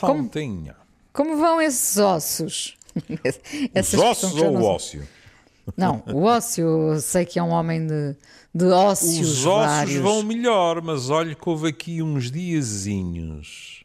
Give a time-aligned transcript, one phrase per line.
[0.00, 0.30] Como,
[1.12, 2.76] como vão esses ossos?
[3.74, 5.06] Essas Os ossos ou o ócio?
[5.76, 8.14] Não, o ócio, sei que é um homem de,
[8.54, 9.96] de ócios Os ossos vários.
[9.96, 13.84] vão melhor, mas olha que houve aqui uns diazinhos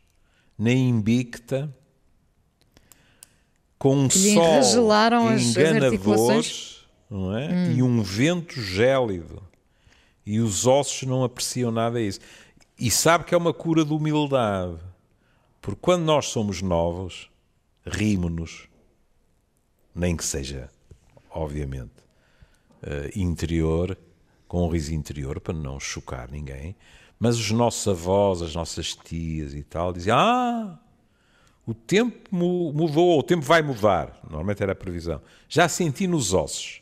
[0.58, 1.74] na Invicta
[3.78, 6.44] com um sol enganador
[7.10, 7.48] não é?
[7.48, 7.72] Hum.
[7.72, 9.42] e um vento gélido.
[10.26, 12.20] E os ossos não apreciam nada isso.
[12.78, 14.78] E sabe que é uma cura de humildade.
[15.62, 17.30] Porque quando nós somos novos,
[17.86, 18.68] rimos-nos,
[19.94, 20.70] nem que seja,
[21.30, 21.92] obviamente,
[22.84, 23.98] uh, interior,
[24.48, 26.76] com um riso interior, para não chocar ninguém.
[27.20, 30.80] Mas os nossos avós, as nossas tias e tal, diziam: Ah,
[31.66, 34.20] o tempo mudou, o tempo vai mudar.
[34.24, 35.22] Normalmente era a previsão.
[35.48, 36.82] Já senti nos ossos.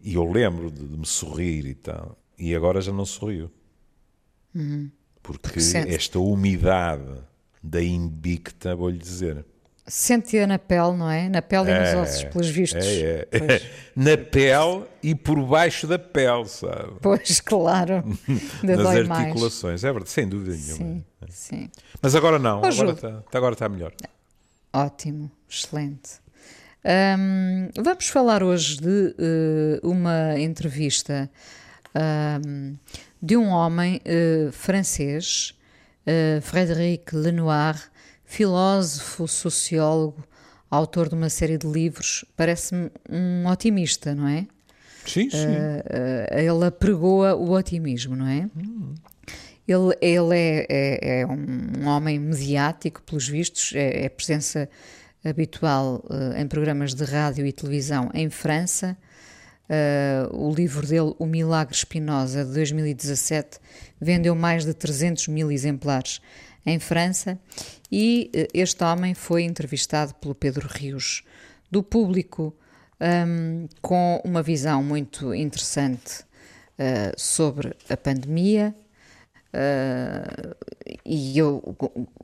[0.00, 2.16] E eu lembro de, de me sorrir e tal.
[2.38, 3.50] E agora já não sorrio.
[4.54, 4.90] Uhum.
[5.22, 7.22] Porque, Porque esta umidade
[7.62, 9.44] da Invicta, vou-lhe dizer.
[9.86, 11.28] Sente-a na pele, não é?
[11.28, 12.86] Na pele e nos é, ossos, pelos vistos.
[12.86, 13.62] É, é.
[13.96, 16.92] na pele e por baixo da pele, sabe?
[17.02, 18.04] Pois, claro.
[18.62, 19.82] Nas articulações.
[19.82, 19.84] Mais.
[19.84, 21.04] É verdade, sem dúvida nenhuma.
[21.28, 21.70] Sim, sim.
[22.00, 23.92] Mas agora não, agora está, agora está melhor.
[24.72, 26.20] Ótimo, excelente.
[26.84, 31.28] Um, vamos falar hoje de uh, uma entrevista
[32.46, 32.76] um,
[33.20, 35.54] de um homem uh, francês,
[36.06, 37.90] uh, Frédéric Lenoir,
[38.24, 40.24] filósofo, sociólogo,
[40.70, 44.46] autor de uma série de livros, parece-me um otimista, não é?
[45.04, 45.38] Sim, sim.
[46.30, 48.48] ele apregoa o otimismo, não é?
[48.56, 48.94] Hum.
[49.66, 54.68] Ele, ele é, é, é, um homem mediático, pelos vistos, é, é presença
[55.24, 58.96] habitual uh, em programas de rádio e televisão em França.
[59.70, 63.60] Uh, o livro dele, O Milagre Espinosa, de 2017,
[64.00, 66.20] vendeu mais de 300 mil exemplares
[66.66, 67.38] em França
[67.90, 71.22] e uh, este homem foi entrevistado pelo Pedro Rios,
[71.70, 72.52] do público,
[73.00, 76.28] um, com uma visão muito interessante
[77.18, 78.74] sobre a pandemia,
[79.52, 80.54] Uh,
[81.04, 81.60] e eu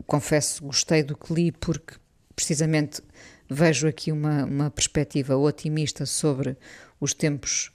[0.06, 1.94] confesso, gostei do que li porque
[2.36, 3.02] precisamente
[3.50, 6.56] vejo aqui uma, uma perspectiva otimista sobre
[7.00, 7.70] os tempos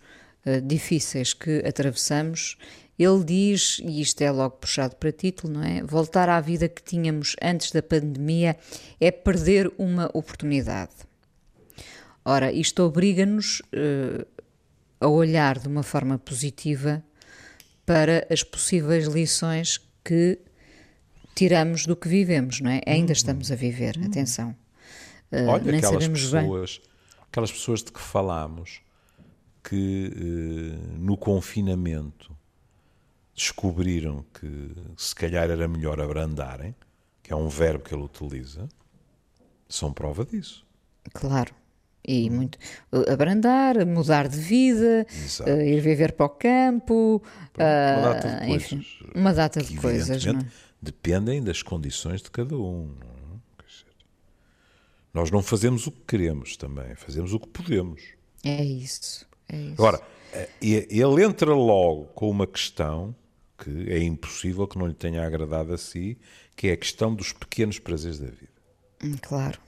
[0.45, 2.57] uh, difíceis que atravessamos.
[2.97, 5.81] Ele diz, e isto é logo puxado para título, não é?
[5.81, 8.55] Voltar à vida que tínhamos antes da pandemia
[8.99, 10.93] é perder uma oportunidade.
[12.23, 14.25] Ora, isto obriga-nos uh,
[14.99, 17.03] a olhar de uma forma positiva
[17.85, 20.39] para as possíveis lições que
[21.33, 22.81] tiramos do que vivemos, não é?
[22.85, 23.13] Ainda uhum.
[23.13, 24.05] estamos a viver, uhum.
[24.05, 24.55] atenção.
[25.31, 26.89] Uh, Olha, aquelas pessoas, bem.
[27.27, 28.81] aquelas pessoas de que falámos
[29.63, 32.35] que uh, no confinamento
[33.35, 36.75] descobriram que se calhar era melhor abrandarem,
[37.23, 38.67] que é um verbo que ele utiliza,
[39.67, 40.65] são prova disso.
[41.13, 41.53] Claro.
[42.03, 42.57] E muito
[43.07, 45.05] abrandar, mudar de vida,
[45.45, 47.21] uh, ir viver para o campo,
[47.55, 48.85] uma data de coisas, enfim,
[49.15, 50.45] uma data de coisas não é?
[50.81, 52.95] dependem das condições de cada um.
[52.99, 53.11] É?
[55.13, 58.01] Nós não fazemos o que queremos também, fazemos o que podemos.
[58.43, 59.29] É isso.
[59.51, 59.73] É isso.
[59.73, 60.01] Agora,
[60.33, 63.13] eh, ele entra logo com uma questão
[63.57, 66.17] que é impossível que não lhe tenha agradado a si,
[66.55, 68.51] que é a questão dos pequenos prazeres da vida.
[69.03, 69.59] Hum, claro.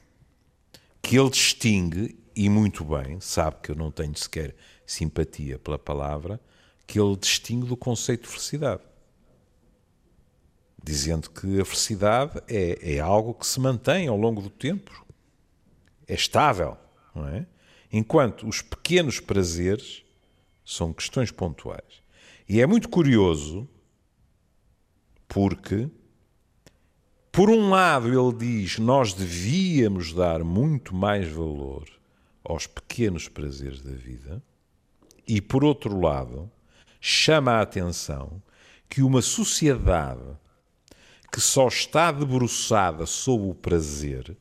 [1.02, 4.56] Que ele distingue e muito bem, sabe que eu não tenho sequer
[4.86, 6.40] simpatia pela palavra,
[6.88, 8.82] que ele distingue do conceito de felicidade.
[10.84, 15.06] Dizendo que a felicidade é, é algo que se mantém ao longo do tempo,
[16.08, 16.78] é estável,
[17.14, 17.46] não é?
[17.94, 20.04] Enquanto os pequenos prazeres
[20.66, 22.02] são questões pontuais.
[22.50, 23.70] E é muito curioso
[25.28, 25.88] porque,
[27.32, 31.88] por um lado, ele diz nós devíamos dar muito mais valor
[32.44, 34.44] aos pequenos prazeres da vida,
[35.28, 36.52] e por outro lado,
[37.00, 38.42] chama a atenção
[38.90, 40.38] que uma sociedade
[41.32, 44.36] que só está debruçada sob o prazer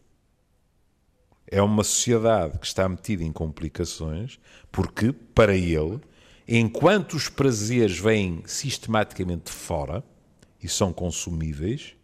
[1.52, 4.40] é uma sociedade que está metida em complicações,
[4.72, 6.00] porque, para ele,
[6.48, 10.02] enquanto os prazeres vêm sistematicamente de fora
[10.62, 11.94] e são consumíveis,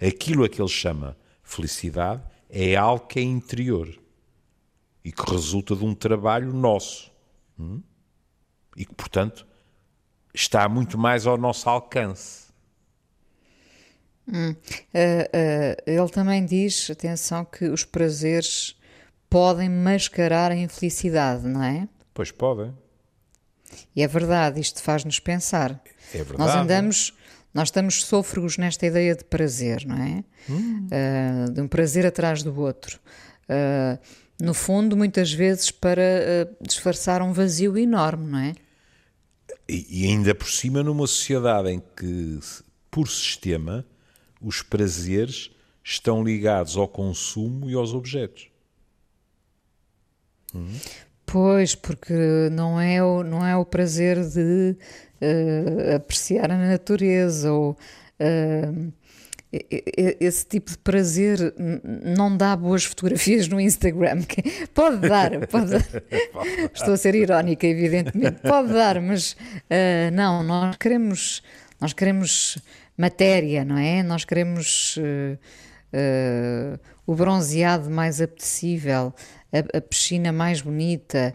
[0.00, 3.92] aquilo a que ele chama felicidade é algo que é interior
[5.04, 7.10] e que resulta de um trabalho nosso.
[7.58, 7.82] Hum?
[8.76, 9.44] E que, portanto,
[10.32, 12.47] está muito mais ao nosso alcance.
[14.32, 14.50] Hum.
[14.50, 18.76] Uh, uh, ele também diz, atenção, que os prazeres
[19.30, 21.88] podem mascarar a infelicidade, não é?
[22.12, 22.74] Pois podem.
[23.94, 25.82] E é verdade, isto faz-nos pensar.
[26.14, 26.38] É verdade.
[26.38, 27.14] Nós andamos,
[27.52, 30.24] Nós estamos sôfregos nesta ideia de prazer, não é?
[30.48, 30.86] Hum.
[30.86, 33.00] Uh, de um prazer atrás do outro.
[34.40, 38.52] No fundo, muitas vezes para disfarçar um vazio enorme, não é?
[39.68, 42.38] E, e ainda por cima numa sociedade em que,
[42.90, 43.84] por sistema,
[44.40, 45.50] os prazeres
[45.82, 48.50] estão ligados ao consumo e aos objetos.
[50.54, 50.78] Hum.
[51.24, 54.76] Pois, porque não é o, não é o prazer de
[55.20, 58.92] uh, apreciar a natureza ou uh,
[59.50, 64.22] esse tipo de prazer não dá boas fotografias no Instagram.
[64.74, 65.86] Pode dar, pode dar.
[66.74, 71.42] estou a ser irónica, evidentemente, pode dar, mas uh, não, nós queremos,
[71.80, 72.58] nós queremos
[72.98, 74.02] matéria, não é?
[74.02, 75.38] Nós queremos uh,
[75.94, 79.14] uh, o bronzeado mais apetecível,
[79.52, 81.34] a, a piscina mais bonita,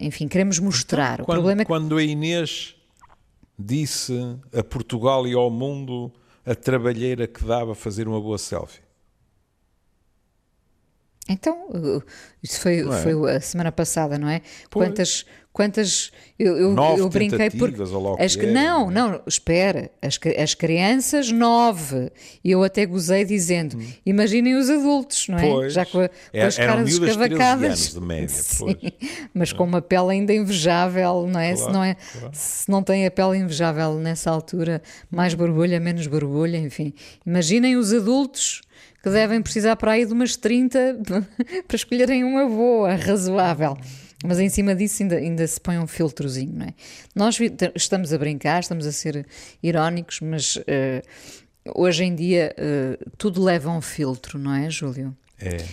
[0.00, 1.14] enfim, queremos mostrar.
[1.14, 1.68] Então, o quando, problema é que...
[1.68, 2.76] quando a Inês
[3.58, 6.12] disse a Portugal e ao mundo
[6.46, 8.89] a trabalheira que dava fazer uma boa selfie?
[11.30, 12.02] Então, uh,
[12.42, 13.02] isso foi, é?
[13.02, 14.42] foi a semana passada, não é?
[14.68, 14.88] Pois.
[14.88, 17.70] Quantas, quantas eu, eu, nove eu brinquei por
[18.18, 18.46] as, é.
[18.46, 22.10] não, não, espera, as, as crianças nove,
[22.42, 23.92] e eu até gozei dizendo, hum.
[24.04, 25.48] imaginem os adultos, não é?
[25.48, 25.72] Pois.
[25.72, 28.76] Já com, a, com é, as caras escavacadas, de média, Sim,
[29.32, 31.54] mas com uma pele ainda invejável, não é?
[31.54, 32.30] Claro, se não é, claro.
[32.32, 36.92] se não tem a pele invejável nessa altura, mais borbulha, menos borbulha, enfim,
[37.24, 38.62] imaginem os adultos
[39.02, 40.98] que devem precisar para aí de umas 30
[41.66, 43.76] para escolherem uma boa, razoável.
[44.24, 46.74] Mas em cima disso ainda, ainda se põe um filtrozinho, não é?
[47.14, 47.38] Nós
[47.74, 49.26] estamos a brincar, estamos a ser
[49.62, 50.60] irónicos, mas uh,
[51.74, 55.16] hoje em dia uh, tudo leva um filtro, não é, Júlio?
[55.40, 55.64] É.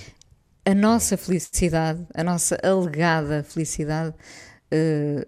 [0.66, 4.16] A nossa felicidade, a nossa alegada felicidade
[4.74, 5.28] uh,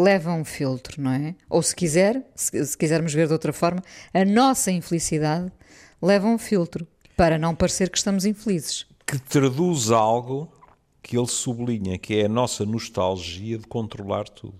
[0.00, 1.36] leva a um filtro, não é?
[1.48, 3.82] Ou se quiser, se, se quisermos ver de outra forma,
[4.12, 5.50] a nossa infelicidade
[6.02, 6.86] leva um filtro
[7.18, 8.86] para não parecer que estamos infelizes.
[9.04, 10.48] Que traduz algo
[11.02, 14.54] que ele sublinha, que é a nossa nostalgia de controlar tudo.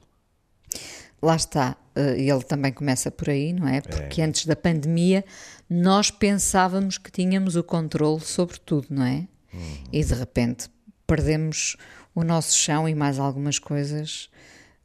[1.22, 3.81] Lá está, eh, ele também começa por aí, não é?
[3.81, 4.25] Porque é.
[4.25, 5.25] antes da pandemia
[5.70, 9.28] nós pensávamos que tínhamos o controle sobre tudo, não é?
[9.54, 9.84] Uhum.
[9.93, 10.69] E de repente
[11.06, 11.76] perdemos
[12.12, 14.28] o nosso chão e mais algumas coisas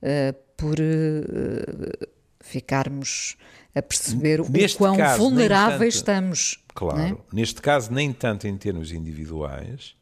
[0.03, 2.07] uh, por uh,
[2.43, 3.35] ficarmos
[3.73, 6.59] a perceber Neste o quão caso, vulneráveis tanto, estamos.
[6.59, 6.71] É?
[6.75, 6.99] Claro,
[7.31, 7.35] é?
[7.35, 9.95] neste caso nem tanto em termos individuais,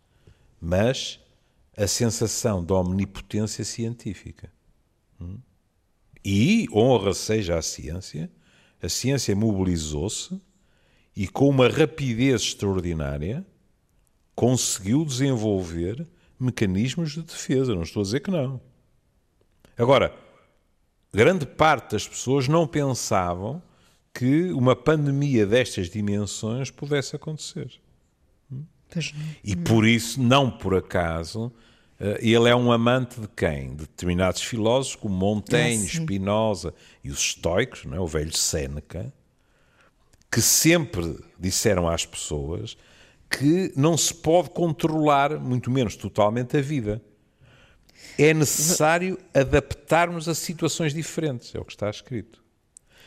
[0.59, 1.19] mas
[1.77, 4.51] a sensação de omnipotência científica.
[5.19, 5.37] Hum?
[6.25, 8.29] E, honra seja a ciência,
[8.81, 10.39] a ciência mobilizou-se
[11.15, 13.45] e, com uma rapidez extraordinária,
[14.35, 16.07] conseguiu desenvolver
[16.39, 17.75] mecanismos de defesa.
[17.75, 18.59] Não estou a dizer que não.
[19.77, 20.13] Agora,
[21.13, 23.61] grande parte das pessoas não pensavam
[24.13, 27.71] que uma pandemia destas dimensões pudesse acontecer.
[29.43, 31.51] E por isso, não por acaso,
[31.99, 33.69] eh, ele é um amante de quem?
[33.69, 36.73] De determinados filósofos como Montaigne, ah, Spinoza
[37.03, 37.99] e os estoicos, não é?
[37.99, 39.13] o velho Séneca,
[40.29, 42.77] que sempre disseram às pessoas
[43.29, 47.01] que não se pode controlar, muito menos totalmente, a vida.
[48.17, 52.43] É necessário adaptarmos a situações diferentes, é o que está escrito.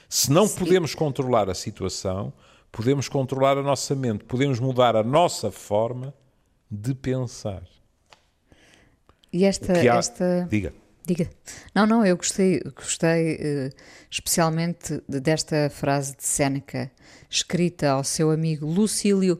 [0.08, 0.58] Se não Sim.
[0.58, 2.32] podemos controlar a situação,
[2.70, 6.14] podemos controlar a nossa mente, podemos mudar a nossa forma
[6.70, 7.62] de pensar.
[9.32, 9.72] E esta.
[9.72, 9.96] Há...
[9.96, 10.46] esta...
[10.48, 10.72] Diga.
[11.06, 11.28] Diga.
[11.74, 13.70] Não, não, eu gostei, gostei uh,
[14.10, 16.90] especialmente desta frase de Séneca,
[17.28, 19.38] escrita ao seu amigo Lucílio: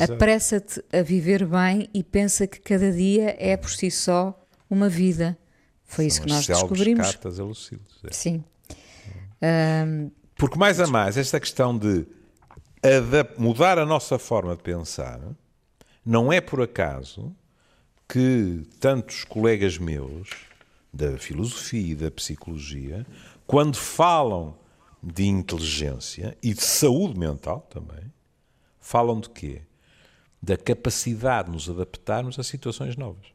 [0.00, 4.41] Apressa-te a viver bem e pensa que cada dia é por si só
[4.74, 5.38] uma vida.
[5.84, 7.06] Foi São isso que nós descobrimos.
[7.06, 7.84] cartas a Lucílio.
[8.04, 8.12] É.
[8.12, 8.44] Sim.
[9.42, 12.06] Um, Porque mais a mais, esta questão de
[13.38, 15.20] mudar a nossa forma de pensar
[16.04, 17.34] não é por acaso
[18.08, 20.28] que tantos colegas meus
[20.92, 23.06] da filosofia e da psicologia,
[23.46, 24.56] quando falam
[25.02, 28.12] de inteligência e de saúde mental também,
[28.80, 29.62] falam de quê?
[30.42, 33.26] Da capacidade de nos adaptarmos a situações novas.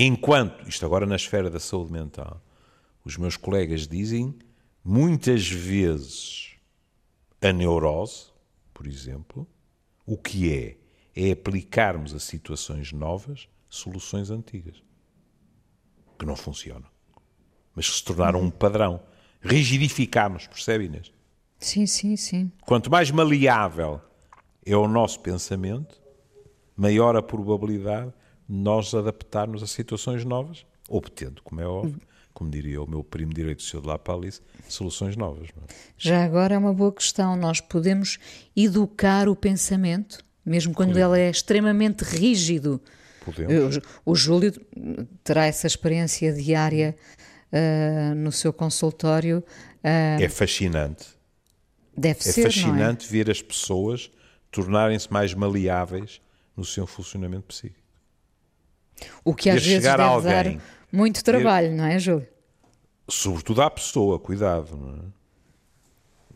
[0.00, 2.40] Enquanto, isto agora na esfera da saúde mental,
[3.04, 4.32] os meus colegas dizem
[4.84, 6.52] muitas vezes
[7.42, 8.26] a neurose,
[8.72, 9.44] por exemplo,
[10.06, 10.76] o que é?
[11.16, 14.80] É aplicarmos a situações novas soluções antigas
[16.16, 16.88] que não funcionam,
[17.74, 19.02] mas que se tornaram um padrão.
[19.40, 21.12] Rigidificámos, percebe, Inês?
[21.58, 22.52] Sim, sim, sim.
[22.64, 24.00] Quanto mais maleável
[24.64, 26.00] é o nosso pensamento,
[26.76, 28.17] maior a probabilidade de
[28.48, 32.00] nós adaptarmos a situações novas obtendo, como é óbvio,
[32.32, 33.80] como diria o meu primo direito, o Sr.
[33.82, 35.48] de La Palice, soluções novas.
[35.48, 35.74] É?
[35.98, 37.36] Já agora é uma boa questão.
[37.36, 38.18] Nós podemos
[38.56, 41.18] educar o pensamento, mesmo quando Podemos.
[41.18, 42.80] ele é extremamente rígido.
[43.24, 43.76] Podemos.
[43.76, 44.52] O, o Júlio
[45.22, 46.96] terá essa experiência diária
[47.52, 49.44] uh, no seu consultório.
[49.84, 51.06] Uh, é fascinante.
[51.96, 52.40] Deve é ser.
[52.40, 53.10] É fascinante é?
[53.10, 54.10] ver as pessoas
[54.50, 56.22] tornarem-se mais maleáveis
[56.56, 57.77] no seu funcionamento psíquico.
[59.24, 62.26] O que às vezes deve alguém, dar muito trabalho, ver, não é, Júlio?
[63.08, 65.12] Sobretudo à pessoa, cuidado.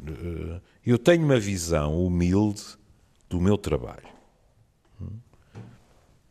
[0.07, 0.11] É?
[0.11, 2.63] Eh, eu tenho uma visão humilde
[3.29, 4.11] do meu trabalho.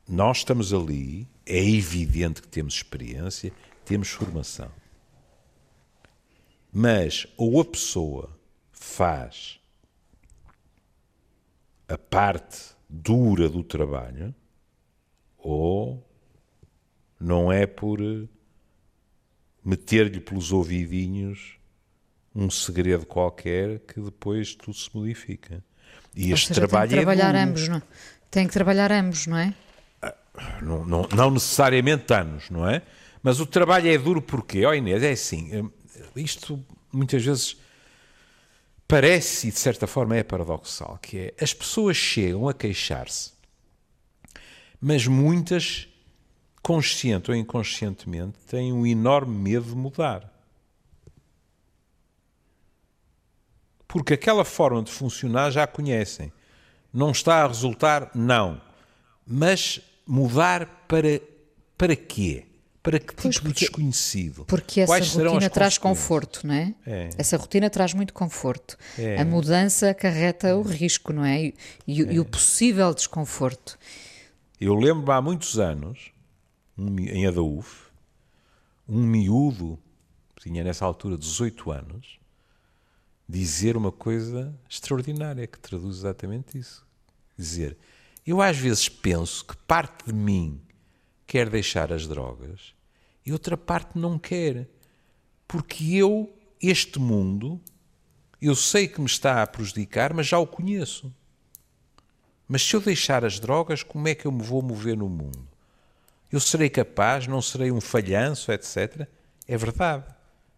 [0.08, 3.52] Nós estamos ali, é evidente que temos experiência,
[3.86, 4.70] temos formação.
[6.72, 8.30] Mas ou a pessoa
[8.72, 9.60] faz
[11.88, 14.34] a parte dura do trabalho,
[15.38, 16.06] ou
[17.22, 18.00] não é por
[19.64, 21.58] meter-lhe pelos ouvidinhos
[22.34, 25.64] um segredo qualquer que depois tudo se modifica.
[26.16, 27.78] E Ou este seja, trabalho tem que é trabalhar é ambos, não?
[27.78, 27.82] É?
[28.30, 29.54] Tem que trabalhar ambos, não é?
[30.02, 30.16] Ah,
[30.62, 32.82] não, não, não necessariamente anos, não é?
[33.22, 35.72] Mas o trabalho é duro porque, ó Inês, é assim, hum,
[36.16, 37.58] isto muitas vezes
[38.88, 43.32] parece e de certa forma é paradoxal, que é as pessoas chegam a queixar-se,
[44.82, 45.88] mas muitas,
[46.62, 50.32] consciente ou inconscientemente, têm um enorme medo de mudar.
[53.88, 56.32] Porque aquela forma de funcionar já conhecem.
[56.94, 58.12] Não está a resultar?
[58.16, 58.62] Não.
[59.26, 61.22] Mas mudar para,
[61.78, 62.46] para quê?
[62.84, 64.46] Para que tipo pois porque, de desconhecido?
[64.46, 66.74] Porque essa Quais rotina traz conforto, não é?
[66.86, 67.10] é?
[67.18, 68.76] Essa rotina traz muito conforto.
[68.98, 69.22] É.
[69.22, 70.56] A mudança acarreta é.
[70.56, 71.44] o risco, não é?
[71.44, 71.56] E,
[71.88, 72.26] e, e o é.
[72.26, 73.78] possível desconforto.
[74.60, 76.11] Eu lembro-me há muitos anos,
[77.00, 77.90] em Adaúf,
[78.88, 79.78] um miúdo,
[80.40, 82.20] tinha nessa altura 18 anos,
[83.28, 86.86] dizer uma coisa extraordinária que traduz exatamente isso.
[87.38, 87.78] Dizer,
[88.26, 90.60] eu às vezes penso que parte de mim
[91.26, 92.74] quer deixar as drogas
[93.26, 94.68] e outra parte não quer.
[95.48, 97.60] Porque eu, este mundo,
[98.42, 101.14] eu sei que me está a prejudicar, mas já o conheço.
[102.48, 105.51] Mas se eu deixar as drogas, como é que eu me vou mover no mundo?
[106.32, 109.08] Eu serei capaz, não serei um falhanço, etc.
[109.48, 110.06] É verdade.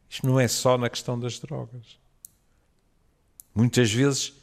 [0.10, 2.00] Isto não é só na questão das drogas.
[3.56, 4.34] Muitas vezes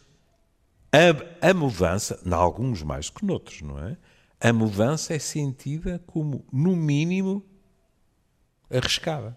[0.92, 3.96] a, a mudança, em alguns mais que noutros, não é?
[4.40, 7.44] a mudança é sentida como, no mínimo,
[8.70, 9.36] arriscada.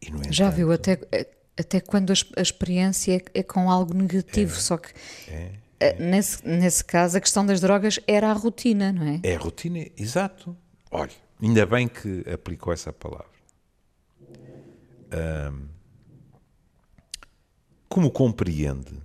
[0.00, 0.98] Entanto, Já viu, até,
[1.56, 4.88] até quando a, experiência é, é, com algo negativo, é, só que
[5.28, 5.52] é, é,
[5.98, 9.20] nesse, nesse caso a questão das drogas era a rotina, não é?
[9.22, 10.56] É a rotina, exato.
[10.90, 13.38] Olha, ainda bem que aplicou essa palavra.
[17.88, 19.00] como compreende,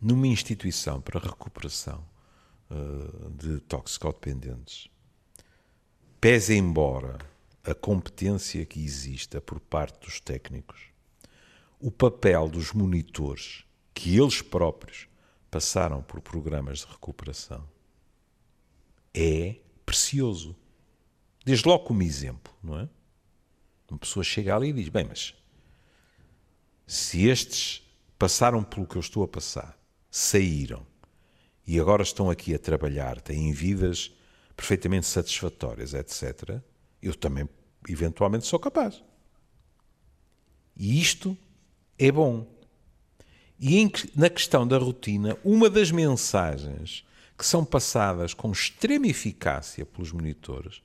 [0.00, 2.04] numa instituição para recuperação,
[2.72, 4.88] eh, de toxicodependentes.
[6.18, 7.18] Pese embora
[7.64, 10.80] a competência que exista por parte dos técnicos,
[11.78, 15.06] o papel dos monitores, que eles próprios
[15.52, 17.68] passaram por programas de recuperação,
[19.12, 20.56] é precioso.
[21.44, 22.88] Desde logo como exemplo, não é?
[23.90, 25.34] Uma pessoa chega ali e diz: Bem, mas
[26.86, 27.86] se estes
[28.18, 29.78] passaram pelo que eu estou a passar,
[30.10, 30.86] saíram,
[31.66, 34.10] e agora estão aqui a trabalhar, têm vidas
[34.56, 36.62] perfeitamente satisfatórias, etc.,
[37.02, 37.46] eu também,
[37.86, 39.04] eventualmente, sou capaz.
[40.74, 41.36] E isto
[41.98, 42.46] é bom.
[43.64, 47.04] E em, na questão da rotina, uma das mensagens
[47.38, 50.82] que são passadas com extrema eficácia pelos monitores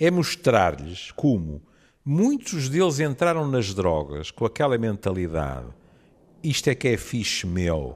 [0.00, 1.60] é mostrar-lhes como
[2.02, 5.68] muitos deles entraram nas drogas com aquela mentalidade:
[6.42, 7.94] isto é que é fixe meu,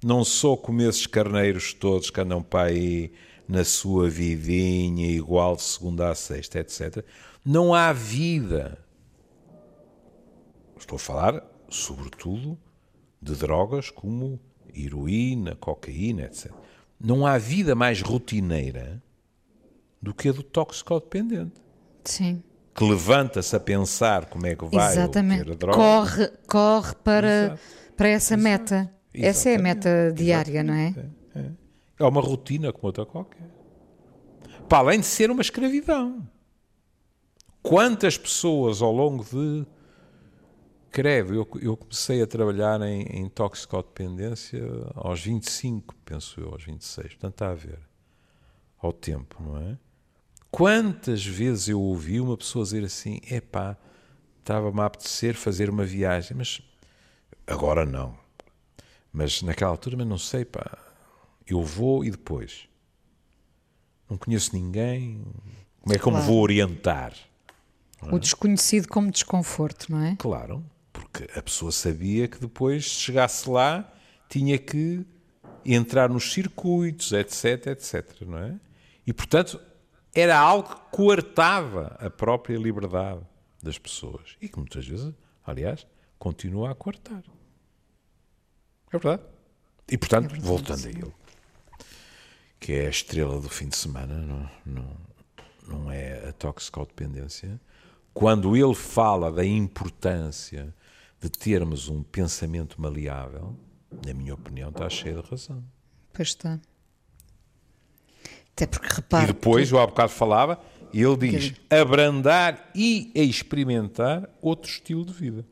[0.00, 3.12] não sou como esses carneiros todos que andam para aí
[3.48, 7.04] na sua vidinha, igual de segunda a sexta, etc.
[7.44, 8.78] Não há vida.
[10.78, 12.56] Estou a falar, sobretudo,
[13.26, 14.38] de drogas como
[14.74, 16.52] heroína, cocaína, etc.
[17.00, 19.02] Não há vida mais rotineira
[20.00, 21.60] do que a do toxicodependente.
[22.04, 22.42] Sim.
[22.74, 25.50] Que levanta-se a pensar como é que vai Exatamente.
[25.50, 25.76] a droga.
[25.76, 27.58] Corre, corre para,
[27.96, 28.42] para essa Exato.
[28.42, 28.92] meta.
[29.14, 30.94] Essa é a meta diária, não é?
[31.34, 31.50] é?
[31.98, 33.48] É uma rotina como outra qualquer.
[34.68, 36.28] Para além de ser uma escravidão.
[37.62, 39.66] Quantas pessoas ao longo de.
[40.90, 44.62] Credo, eu, eu comecei a trabalhar em, em toxicodependência
[44.94, 47.08] aos 25, penso eu, aos 26.
[47.08, 47.78] Portanto, está a ver.
[48.78, 49.78] Ao tempo, não é?
[50.50, 53.76] Quantas vezes eu ouvi uma pessoa dizer assim: epá,
[54.38, 56.62] estava-me a apetecer fazer uma viagem, mas
[57.46, 58.16] agora não.
[59.12, 60.78] Mas naquela altura, mas não sei, pá,
[61.46, 62.68] eu vou e depois.
[64.08, 65.24] Não conheço ninguém,
[65.80, 66.18] como é que claro.
[66.18, 67.12] eu me vou orientar?
[68.02, 70.16] O desconhecido como desconforto, não é?
[70.16, 70.64] Claro,
[70.96, 73.92] porque a pessoa sabia que depois, se chegasse lá,
[74.30, 75.04] tinha que
[75.64, 78.58] entrar nos circuitos, etc, etc, não é?
[79.06, 79.60] E, portanto,
[80.14, 83.20] era algo que coartava a própria liberdade
[83.62, 84.36] das pessoas.
[84.40, 85.12] E que muitas vezes,
[85.44, 85.86] aliás,
[86.18, 87.22] continua a coartar.
[88.90, 89.22] É verdade.
[89.90, 90.88] E, portanto, é voltando sim.
[90.88, 91.14] a ele,
[92.58, 94.96] que é a estrela do fim de semana, não, não,
[95.68, 97.60] não é a toxicodependência,
[98.14, 100.74] quando ele fala da importância
[101.20, 103.56] de termos um pensamento maleável,
[104.04, 105.62] na minha opinião, está cheio de razão.
[106.12, 106.60] Pois está.
[108.52, 109.24] Até porque repara.
[109.24, 110.58] E depois, o há bocado falava,
[110.92, 115.44] ele diz abrandar e experimentar outro estilo de vida.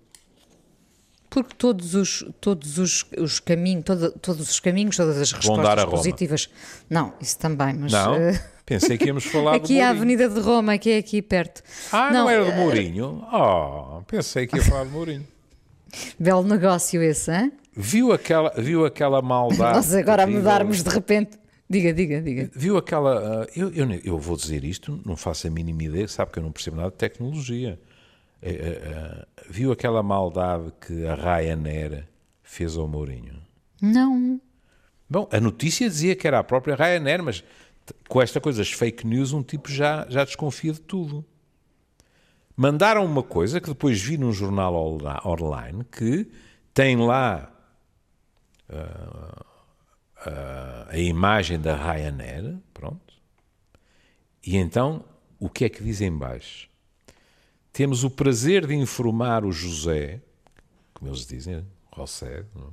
[1.29, 6.49] Porque todos os, todos os, os caminhos, todo, todos os caminhos, todas as respostas positivas.
[6.89, 7.93] Não, isso também, mas.
[7.93, 8.15] Não.
[8.15, 8.55] Uh...
[8.65, 11.63] Pensei que íamos falar Aqui é a Avenida de Roma, que é aqui perto.
[11.93, 13.27] Ah, não, não era do eh, Mourinho?
[13.31, 15.27] Oh, pensei que ia falar de Mourinho.
[16.19, 17.53] Belo negócio esse, hein?
[17.77, 19.77] Viu aquela, viu aquela maldade.
[19.77, 21.39] Nós agora a mudarmos de repente.
[21.69, 22.51] Diga, diga, diga.
[22.55, 23.43] Viu aquela.
[23.43, 26.43] Uh, eu, eu, eu, vou dizer isto, não faço a mínima ideia, sabe que eu
[26.43, 27.81] não percebo nada de tecnologia.
[28.43, 32.07] Uh, uh, viu aquela maldade que a Ryanair
[32.43, 33.41] fez ao Mourinho?
[33.81, 34.41] Não.
[35.09, 37.43] Bom, a notícia dizia que era a própria Ryanair, mas
[38.09, 41.25] com esta coisa das fake news, um tipo já, já desconfia de tudo.
[42.57, 44.75] Mandaram uma coisa que depois vi num jornal
[45.25, 46.31] online que
[46.73, 47.53] tem lá
[48.69, 49.41] uh,
[50.27, 53.15] uh, a imagem da Ryanair, pronto.
[54.47, 55.05] E então,
[55.39, 56.69] o que é que diz em baixo?
[57.73, 60.21] Temos o prazer de informar o José,
[60.93, 62.73] como eles dizem, José, não?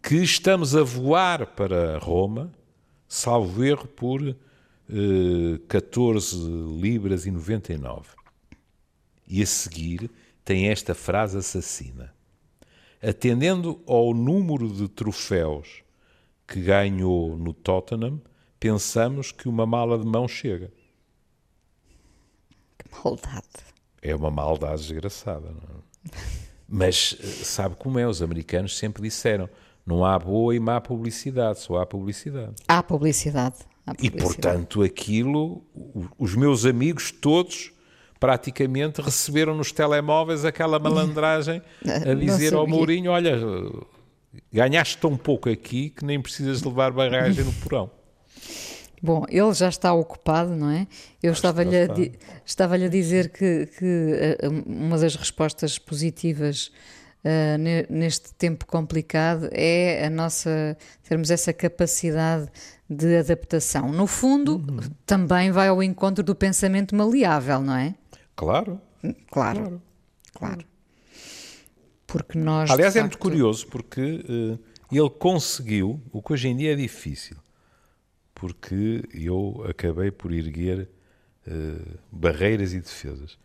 [0.00, 2.52] que estamos a voar para Roma
[3.08, 6.36] salvo erro, por uh, 14
[6.80, 8.08] libras e 99.
[9.26, 10.10] E a seguir
[10.44, 12.14] tem esta frase assassina.
[13.02, 15.82] Atendendo ao número de troféus
[16.46, 18.20] que ganhou no Tottenham,
[18.58, 20.72] pensamos que uma mala de mão chega.
[22.78, 23.44] Que maldade.
[24.00, 26.10] É uma maldade desgraçada, não é?
[26.68, 28.06] Mas eh, sabe como é?
[28.06, 29.48] Os americanos sempre disseram
[29.86, 32.54] não há boa e má publicidade, só há publicidade.
[32.66, 33.56] Há publicidade.
[33.86, 34.02] Há publicidade.
[34.04, 35.62] E, portanto, aquilo,
[36.18, 37.72] os meus amigos todos
[38.18, 43.38] praticamente receberam nos telemóveis aquela malandragem a dizer ao Mourinho: Olha,
[44.52, 47.90] ganhaste tão pouco aqui que nem precisas levar barragem no porão.
[49.02, 50.86] Bom, ele já está ocupado, não é?
[51.22, 51.86] Eu estava-lhe a,
[52.44, 56.72] estava a dizer que, que eh, uma das respostas positivas
[57.24, 60.76] uh, neste tempo complicado é a nossa
[61.08, 62.48] termos essa capacidade
[62.88, 63.92] de adaptação.
[63.92, 64.80] No fundo, uhum.
[65.04, 67.94] também vai ao encontro do pensamento maleável, não é?
[68.36, 68.80] Claro.
[69.00, 69.16] Claro.
[69.30, 69.82] Claro.
[70.34, 70.64] claro.
[72.06, 72.70] Porque nós.
[72.70, 74.58] Aliás, é muito curioso porque uh,
[74.90, 77.36] ele conseguiu, o que hoje em dia é difícil,
[78.34, 80.88] porque eu acabei por erguer
[81.46, 83.36] uh, barreiras e defesas.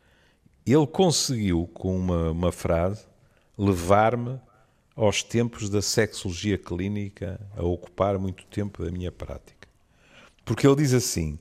[0.65, 3.03] Ele conseguiu, com uma, uma frase,
[3.57, 4.39] levar-me
[4.95, 9.67] aos tempos da sexologia clínica a ocupar muito tempo da minha prática.
[10.45, 11.39] Porque ele diz assim: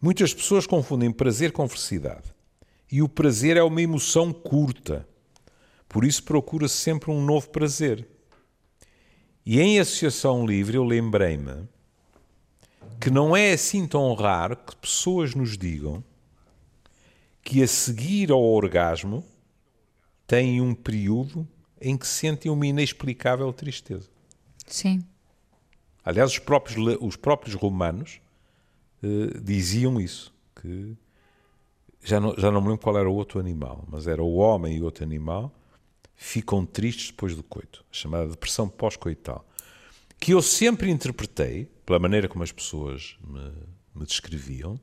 [0.00, 2.34] muitas pessoas confundem prazer com felicidade.
[2.90, 5.06] E o prazer é uma emoção curta.
[5.88, 8.06] Por isso procura-se sempre um novo prazer.
[9.44, 11.68] E em associação livre eu lembrei-me
[13.00, 16.04] que não é assim tão raro que pessoas nos digam
[17.42, 19.24] que a seguir ao orgasmo
[20.26, 21.48] têm um período
[21.80, 24.08] em que sentem uma inexplicável tristeza.
[24.66, 25.02] Sim.
[26.04, 28.20] Aliás, os próprios, os próprios romanos
[29.02, 30.94] uh, diziam isso, que
[32.02, 34.76] já não, já não me lembro qual era o outro animal, mas era o homem
[34.76, 35.52] e outro animal
[36.16, 39.46] ficam tristes depois do coito, a chamada depressão pós-coital,
[40.18, 43.52] que eu sempre interpretei, pela maneira como as pessoas me,
[43.94, 44.78] me descreviam,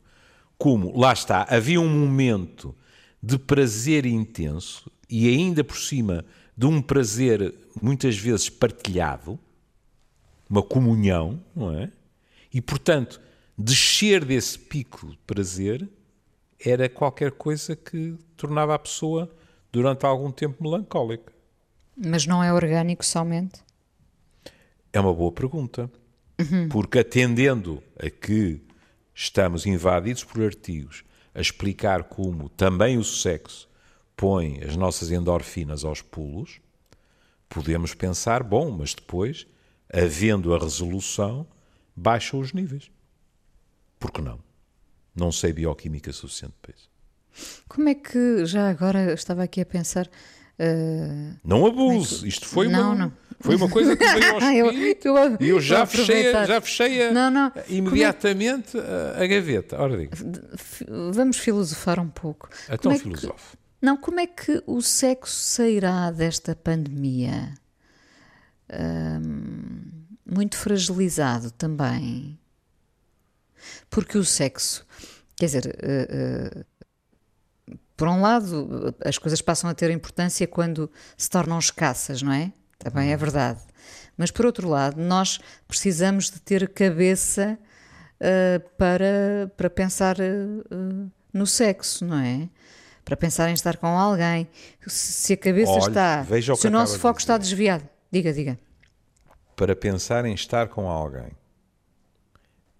[0.57, 2.75] como, lá está, havia um momento
[3.21, 6.25] de prazer intenso e ainda por cima
[6.57, 9.39] de um prazer muitas vezes partilhado,
[10.49, 11.91] uma comunhão, não é?
[12.51, 13.21] E portanto,
[13.55, 15.87] descer desse pico de prazer
[16.63, 19.29] era qualquer coisa que tornava a pessoa
[19.71, 21.31] durante algum tempo melancólica.
[21.95, 23.61] Mas não é orgânico somente?
[24.93, 25.91] É uma boa pergunta.
[26.39, 26.69] Uhum.
[26.69, 28.61] Porque atendendo a que
[29.13, 33.67] estamos invadidos por artigos a explicar como também o sexo
[34.15, 36.59] põe as nossas endorfinas aos pulos,
[37.47, 39.47] podemos pensar, bom, mas depois,
[39.91, 41.47] havendo a resolução,
[41.95, 42.91] baixa os níveis.
[43.99, 44.46] Por que não?
[45.17, 46.89] Não sei bioquímica suficiente para isso.
[47.67, 50.07] Como é que, já agora estava aqui a pensar.
[50.59, 53.13] Uh, não abuse, é isto foi não, uma, não.
[53.39, 54.23] Foi uma coisa que veio
[54.57, 57.51] eu, eu, e eu já fechei, já fechei a, não, não.
[57.69, 59.23] imediatamente é...
[59.23, 59.79] a gaveta.
[59.79, 60.17] Ora, diga.
[61.13, 62.49] Vamos filosofar um pouco.
[62.69, 63.51] Então é filosofe.
[63.51, 67.53] Que, não, como é que o sexo sairá desta pandemia?
[70.25, 72.37] muito fragilizado também.
[73.89, 74.85] Porque o sexo,
[75.35, 81.29] quer dizer, uh, uh, por um lado, as coisas passam a ter importância quando se
[81.29, 82.51] tornam escassas, não é?
[82.77, 83.19] Também é uhum.
[83.19, 83.61] verdade.
[84.15, 87.57] Mas por outro lado, nós precisamos de ter cabeça
[88.21, 90.17] uh, para, para pensar
[91.33, 92.49] no sexo, não é?
[93.03, 94.47] Para pensar em estar com alguém.
[94.85, 96.25] Se a cabeça Olhe, está.
[96.29, 97.87] O se o nosso foco está desviado.
[98.11, 98.59] Diga, diga.
[99.55, 101.31] Para pensar em estar com alguém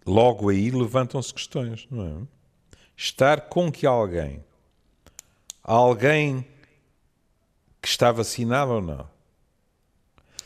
[0.08, 2.78] Logo aí levantam-se questões, não é?
[2.96, 4.42] Estar com que alguém?
[5.62, 6.48] Alguém
[7.82, 9.06] que está vacinado ou não?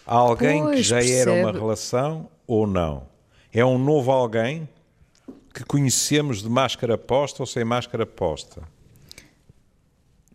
[0.04, 1.32] Alguém pois, que já percebe.
[1.32, 3.08] era uma relação ou não?
[3.54, 4.68] É um novo alguém
[5.54, 8.64] que conhecemos de máscara posta ou sem máscara posta?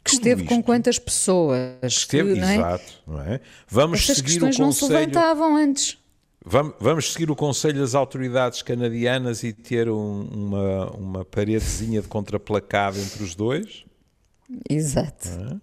[0.05, 1.75] Que esteve com quantas pessoas?
[1.83, 2.55] Esteve, que, não é?
[2.55, 3.41] exato, não é?
[3.67, 4.65] Vamos Estas seguir o conselho...
[4.65, 5.99] não se levantavam antes.
[6.49, 13.01] Vamos seguir o conselho das autoridades canadianas e ter um, uma, uma paredezinha de contraplacado
[13.01, 13.85] entre os dois?
[14.71, 15.29] Exato.
[15.29, 15.57] É?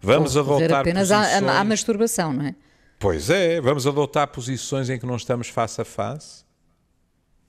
[0.00, 1.44] Vamos Ou adotar apenas posições...
[1.44, 2.56] à, à masturbação, não é?
[2.98, 6.44] Pois é, vamos adotar posições em que não estamos face a face?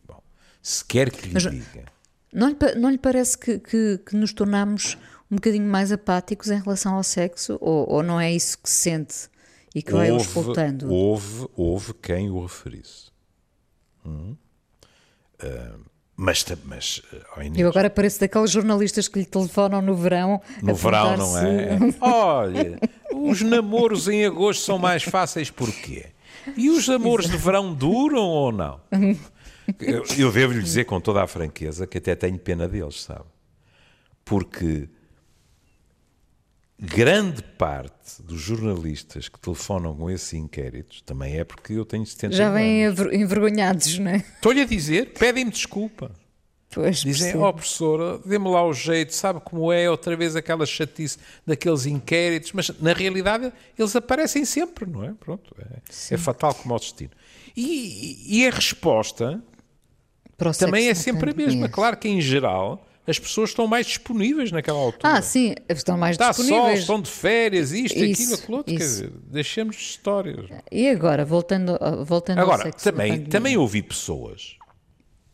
[0.08, 0.22] Bom,
[0.62, 1.86] se quer que lhe Mas, diga.
[2.32, 4.96] Não lhe, não lhe parece que, que, que, nos tornamos
[5.32, 7.58] um bocadinho mais apáticos em relação ao sexo?
[7.60, 9.28] Ou, ou não é isso que se sente?
[9.74, 10.92] E que vai auscultando.
[10.92, 13.10] Houve, houve quem o referisse.
[14.06, 14.36] Hum?
[15.44, 15.80] Uh,
[16.16, 17.02] mas, mas
[17.38, 20.42] oh Eu agora pareço daqueles jornalistas que lhe telefonam no verão.
[20.62, 21.78] No verão, não é?
[22.02, 22.80] Olha,
[23.14, 26.08] os namoros em agosto são mais fáceis porquê?
[26.58, 27.38] E os namoros Exato.
[27.38, 28.82] de verão duram ou não?
[29.80, 33.26] Eu, eu devo-lhe dizer com toda a franqueza que até tenho pena deles, sabe?
[34.26, 34.90] Porque
[36.80, 42.36] grande parte dos jornalistas que telefonam com esses inquéritos também é porque eu tenho 70
[42.36, 44.18] Já vêm envergonhados, não é?
[44.18, 46.12] Estou-lhe a dizer, pedem-me desculpa.
[46.72, 50.68] Pois, Dizem, ó oh, professora, dê-me lá o jeito, sabe como é, outra vez aquela
[50.68, 55.14] chatice daqueles inquéritos, mas na realidade eles aparecem sempre, não é?
[55.20, 57.10] Pronto, é, é fatal como o destino.
[57.58, 59.42] E, e a resposta
[60.60, 61.68] também é sempre a mesma.
[61.68, 65.16] Claro que em geral as pessoas estão mais disponíveis naquela altura.
[65.16, 66.60] Ah, sim, estão mais Está disponíveis.
[66.60, 68.74] Está sol, estão de férias, isto, isso, aquilo, aquilo outro.
[68.74, 70.50] Quer dizer, deixemos de histórias.
[70.72, 74.58] E agora, voltando, voltando agora, ao sexo também, também ouvi pessoas,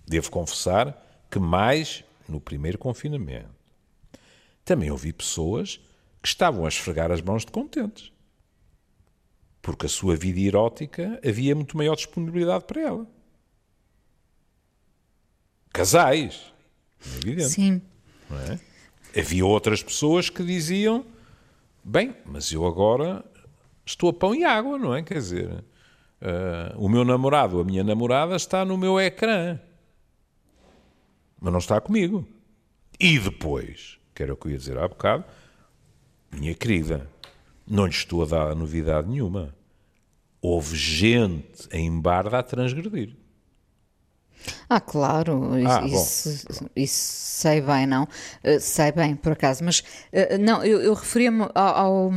[0.08, 3.54] devo confessar, que mais no primeiro confinamento,
[4.64, 5.82] também ouvi pessoas
[6.22, 8.10] que estavam a esfregar as mãos de contentes.
[9.62, 13.08] Porque a sua vida erótica havia muito maior disponibilidade para ela.
[15.74, 16.55] Casais
[17.18, 17.50] evidente.
[17.50, 17.82] Sim.
[18.50, 19.20] É?
[19.20, 21.06] Havia outras pessoas que diziam:
[21.84, 23.24] bem, mas eu agora
[23.86, 25.04] estou a pão e água, não é?
[25.04, 25.64] Quer dizer, uh,
[26.78, 29.60] o meu namorado, a minha namorada está no meu ecrã,
[31.40, 32.28] mas não está comigo.
[33.00, 35.26] E depois, que era o que eu ia dizer há bocado,
[36.32, 37.10] minha querida,
[37.68, 39.54] não lhe estou a dar novidade nenhuma.
[40.42, 43.16] Houve gente em Barda a transgredir.
[44.70, 48.04] Ah, claro, ah, isso, isso, sei bem, não?
[48.04, 52.12] Uh, sei bem, por acaso, mas uh, não, eu, eu referia-me ao,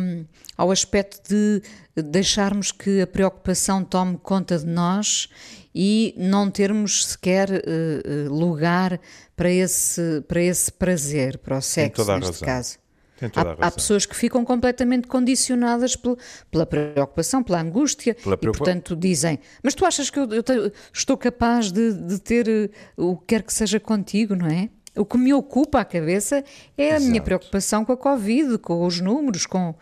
[0.57, 1.63] ao, aspecto de
[2.03, 5.29] deixarmos que a preocupação tome conta de nós
[5.75, 9.01] e não termos sequer uh, lugar
[9.37, 12.47] para esse, para esse prazer, para o sexo, neste razão.
[12.47, 12.88] caso.
[13.35, 16.17] Há, há, pessoas que ficam completamente condicionadas pela,
[16.51, 20.53] pela preocupação, pela angústia, pela e portanto dizem: Mas tu achas que eu, eu te,
[20.93, 24.71] estou capaz de, de ter uh, o que quer que seja contigo, não é?
[24.97, 26.45] O que me ocupa a cabeça
[26.77, 27.03] é Exato.
[27.03, 29.75] a minha preocupação com a Covid, com os números, com.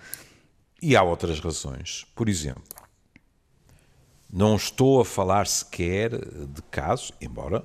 [0.81, 2.07] E há outras razões.
[2.15, 2.63] Por exemplo,
[4.33, 7.65] não estou a falar sequer de casos, embora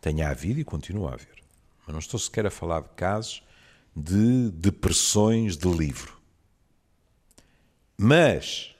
[0.00, 1.42] tenha havido e continue a haver,
[1.86, 3.45] mas não estou sequer a falar de casos
[3.96, 6.14] de depressões de livro.
[7.96, 8.74] Mas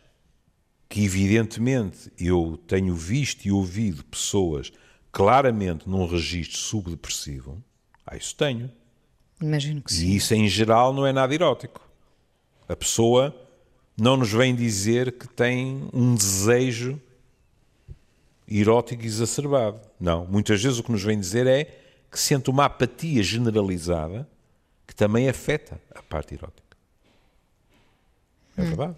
[0.88, 4.70] que, evidentemente, eu tenho visto e ouvido pessoas
[5.11, 7.62] claramente num registro subdepressivo,
[8.07, 8.70] ah, isso tenho.
[9.40, 10.07] Imagino que sim.
[10.07, 11.81] E isso, em geral, não é nada erótico.
[12.68, 13.35] A pessoa
[13.96, 17.00] não nos vem dizer que tem um desejo
[18.46, 19.81] erótico exacerbado.
[19.98, 20.26] Não.
[20.26, 21.64] Muitas vezes o que nos vem dizer é
[22.11, 24.29] que sente uma apatia generalizada
[24.96, 26.74] que também afeta a parte erótica.
[28.56, 28.64] É Hum.
[28.64, 28.96] verdade?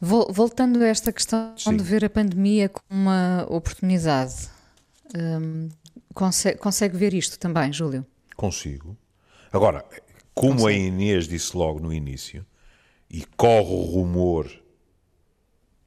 [0.00, 1.76] Vol- Voltando a esta questão Sim.
[1.76, 4.48] de ver a pandemia como uma oportunidade,
[5.16, 5.68] hum,
[6.14, 8.06] consegue, consegue ver isto também, Júlio?
[8.36, 8.96] Consigo.
[9.52, 9.84] Agora,
[10.32, 12.46] como a Inês disse logo no início,
[13.10, 14.48] e corre o rumor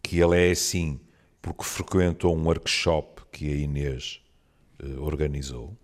[0.01, 0.99] que ele é assim
[1.41, 4.21] porque frequentou um workshop que a Inês
[4.79, 5.75] eh, organizou.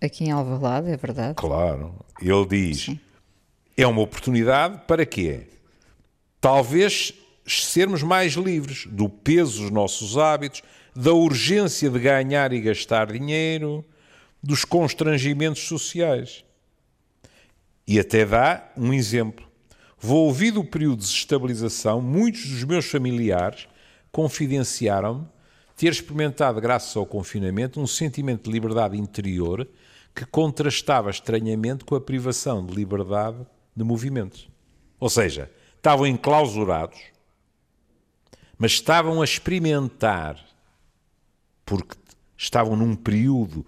[0.00, 1.34] Aqui em Alvalade, é verdade?
[1.34, 1.94] Claro.
[2.20, 2.90] Ele diz:
[3.76, 5.46] é uma oportunidade para quê?
[6.40, 7.14] Talvez
[7.46, 10.62] sermos mais livres do peso dos nossos hábitos,
[10.94, 13.84] da urgência de ganhar e gastar dinheiro,
[14.42, 16.44] dos constrangimentos sociais.
[17.86, 19.46] E até dá um exemplo.
[19.98, 23.68] Volvido o período de desestabilização, muitos dos meus familiares
[24.10, 25.26] confidenciaram-me
[25.80, 29.66] ter experimentado, graças ao confinamento, um sentimento de liberdade interior
[30.14, 33.38] que contrastava estranhamente com a privação de liberdade
[33.74, 34.46] de movimentos.
[34.98, 37.00] Ou seja, estavam enclausurados,
[38.58, 40.38] mas estavam a experimentar,
[41.64, 41.96] porque
[42.36, 43.64] estavam num período,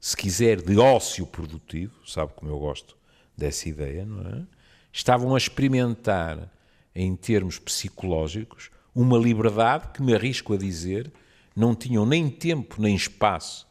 [0.00, 2.96] se quiser, de ócio produtivo, sabe como eu gosto
[3.36, 4.46] dessa ideia, não é?
[4.90, 6.50] Estavam a experimentar,
[6.94, 11.12] em termos psicológicos, uma liberdade que, me arrisco a dizer,
[11.54, 13.66] não tinham nem tempo nem espaço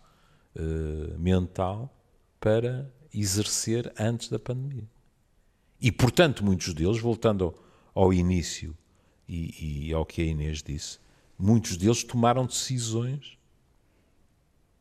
[0.56, 1.96] eh, mental
[2.40, 4.88] para exercer antes da pandemia.
[5.80, 7.46] E, portanto, muitos deles, voltando
[7.94, 8.78] ao, ao início
[9.28, 11.00] e, e ao que a Inês disse,
[11.38, 13.38] muitos deles tomaram decisões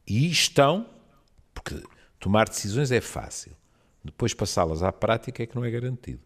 [0.06, 0.88] e estão,
[1.54, 1.82] porque
[2.18, 3.56] tomar decisões é fácil,
[4.04, 6.20] depois passá-las à prática é que não é garantido.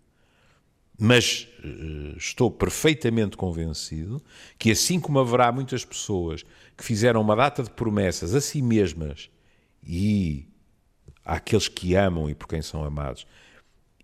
[0.99, 4.23] Mas eh, estou perfeitamente convencido
[4.59, 6.45] que, assim como haverá muitas pessoas
[6.77, 9.31] que fizeram uma data de promessas a si mesmas
[9.83, 10.49] e
[11.25, 13.27] àqueles que amam e por quem são amados,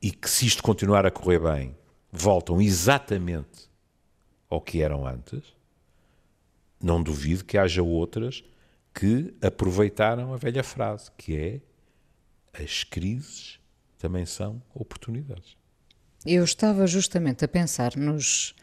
[0.03, 1.77] e que, se isto continuar a correr bem,
[2.11, 3.71] voltam exatamente
[4.49, 5.43] ao que eram antes,
[6.83, 8.43] não duvido que haja outras
[8.93, 11.61] que aproveitaram a velha frase, que é
[12.53, 13.61] as crises
[13.99, 15.60] também são oportunidades.
[16.25, 18.55] Eu estava justamente a pensar nos,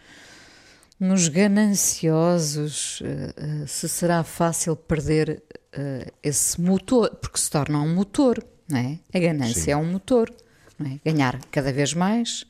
[0.99, 5.41] nos gananciosos, eh, se será fácil perder
[5.73, 8.99] eh, esse motor, porque se torna um motor, não é?
[9.13, 9.71] A ganância Sim.
[9.71, 10.31] é um motor,
[10.77, 10.99] não é?
[11.03, 12.45] Ganhar cada vez mais,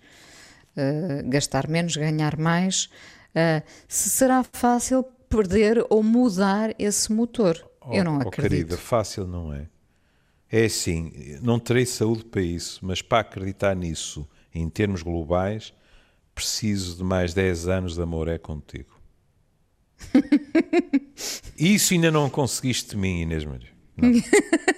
[0.75, 2.89] eh, gastar menos, ganhar mais.
[3.87, 7.63] se será fácil perder ou mudar esse motor?
[7.91, 8.49] Eu não Oh, oh, acredito.
[8.49, 9.67] querida, fácil não é.
[10.51, 15.73] É assim, não terei saúde para isso, mas para acreditar nisso em termos globais,
[16.33, 18.97] preciso de mais 10 anos de amor é contigo.
[21.57, 23.69] Isso ainda não conseguiste de mim, Inês Maria.
[23.95, 24.11] Não.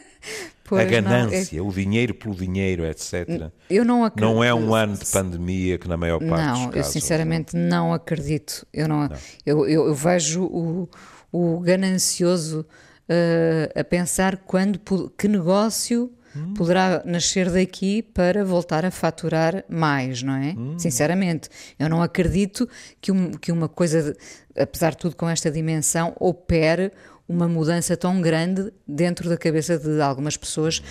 [0.72, 3.50] A não, ganância, o dinheiro pelo dinheiro, etc.
[3.72, 4.32] eu não acredito.
[4.32, 6.94] Não é um ano de pandemia que na maior parte Não, dos eu casos.
[6.94, 8.68] sinceramente não acredito.
[8.72, 9.10] Eu, não,
[9.44, 10.88] Eu, eu, eu vejo o,
[11.32, 12.64] o ganancioso
[13.08, 14.80] eh, a pensar quando
[15.18, 16.54] que negócio Hum.
[16.54, 20.54] poderá nascer daqui para voltar a faturar mais, não é?
[20.58, 20.78] Hum.
[20.78, 22.70] Sinceramente, eu não acredito
[23.02, 26.92] que, um- que uma coisa, de- apesar de tudo com esta dimensão, opere
[27.28, 30.82] uma mudança tão grande dentro da cabeça de algumas pessoas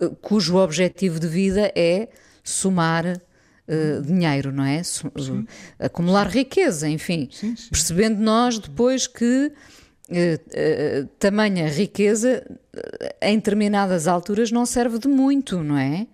[0.00, 2.08] eh, cujo objetivo de vida é
[2.42, 3.06] somar
[3.68, 4.82] eh, dinheiro, não é?
[4.82, 5.10] Su-
[5.78, 7.28] Acumular riqueza, enfim.
[7.30, 7.68] Sim, sim.
[7.70, 9.52] Percebendo nós depois que
[11.18, 12.44] tamanha riqueza
[12.74, 16.06] eh, em determinadas alturas não serve de muito, não é?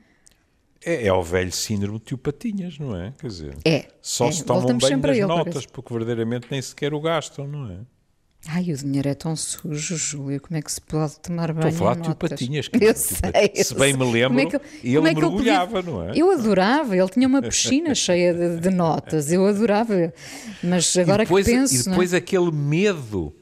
[0.84, 3.12] É, é o velho síndrome de tio Patinhas, não é?
[3.18, 3.86] Quer dizer, É.
[4.00, 4.32] só é.
[4.32, 5.68] se tomam Voltamos bem das ele, notas, parece.
[5.68, 7.78] porque verdadeiramente nem sequer o gastam, não é?
[8.48, 11.88] Ai, o dinheiro é tão sujo, Júlio, como é que se pode tomar bem Estou
[11.88, 12.14] a falar de tio?
[12.14, 12.66] Patinhas.
[12.72, 13.66] Eu quer dizer, sei, Patinhas.
[13.66, 14.04] Se eu bem sei.
[14.06, 16.12] me lembro, Como é que eu- ele como é que eu podia- mergulhava, não é?
[16.14, 20.12] Eu adorava, ele tinha uma piscina cheia de, de notas, eu adorava,
[20.62, 21.90] mas agora depois, que penso, e não é?
[21.90, 23.34] depois aquele medo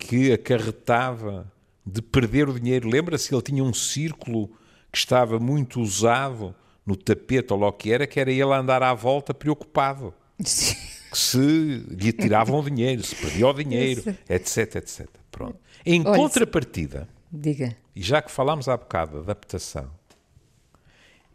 [0.00, 1.52] que acarretava
[1.84, 2.88] de perder o dinheiro.
[2.88, 3.32] Lembra-se?
[3.34, 4.48] Ele tinha um círculo
[4.90, 8.82] que estava muito usado no tapete ou lá o que era, que era ele andar
[8.82, 10.12] à volta preocupado.
[10.42, 10.74] Sim.
[11.10, 14.16] Que se lhe tiravam o dinheiro, se perdia o dinheiro, sei.
[14.28, 15.08] etc, etc.
[15.30, 15.58] Pronto.
[15.84, 17.76] Em Olha, contrapartida, Diga.
[17.94, 19.90] e já que falámos há bocado da adaptação,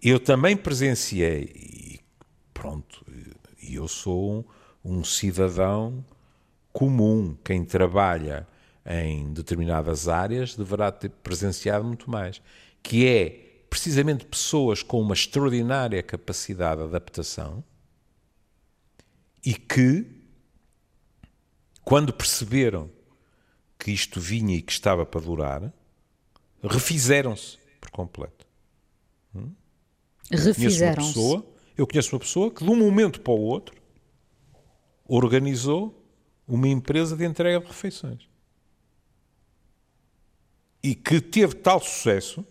[0.01, 1.99] eu também presenciei, e
[2.53, 3.05] pronto,
[3.61, 4.45] e eu sou
[4.83, 6.05] um, um cidadão
[6.71, 8.47] comum, quem trabalha
[8.85, 12.41] em determinadas áreas, deverá ter presenciado muito mais,
[12.83, 17.63] que é precisamente pessoas com uma extraordinária capacidade de adaptação
[19.43, 20.05] e que,
[21.83, 22.89] quando perceberam
[23.77, 25.73] que isto vinha e que estava para durar,
[26.63, 28.45] refizeram-se por completo.
[29.35, 29.51] Hum?
[30.31, 31.43] Refizeram-se.
[31.77, 33.75] Eu conheço uma pessoa que, de um momento para o outro,
[35.05, 36.03] organizou
[36.47, 38.27] uma empresa de entrega de refeições.
[40.85, 42.45] E que teve tal sucesso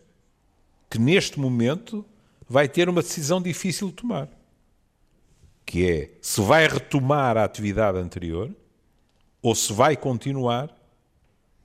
[0.90, 2.04] que neste momento
[2.48, 4.28] vai ter uma decisão difícil de tomar.
[5.64, 8.50] Que é se vai retomar a atividade anterior
[9.40, 10.76] ou se vai continuar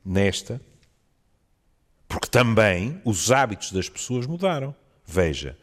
[0.06, 0.62] nesta.
[2.08, 4.76] Porque também os hábitos das pessoas mudaram.
[5.04, 5.58] Veja,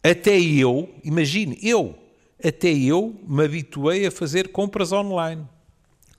[0.00, 1.98] até eu, imagine, eu,
[2.40, 5.44] até eu me habituei a fazer compras online.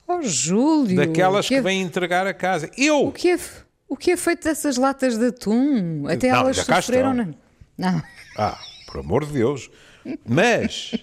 [0.06, 0.98] Oh, Júlio!
[0.98, 1.62] Daquelas que, que é...
[1.62, 2.70] vêm entregar a casa.
[2.78, 3.06] Eu!
[3.06, 6.08] O que é o que é feito dessas latas de atum?
[6.08, 7.13] Até não, elas sofreram.
[7.13, 7.36] Não.
[7.75, 8.04] não.
[8.38, 9.69] Ah, por amor de Deus.
[10.25, 10.93] Mas,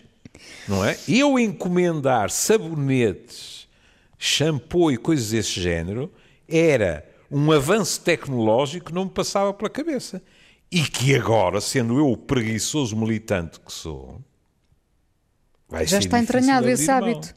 [0.68, 0.96] não é?
[1.08, 3.68] Eu encomendar sabonetes,
[4.16, 6.12] shampoo e coisas desse género
[6.48, 10.22] era um avanço tecnológico que não me passava pela cabeça.
[10.70, 14.20] E que agora, sendo eu o preguiçoso militante que sou,
[15.68, 17.34] vai já está entranhado esse hábito.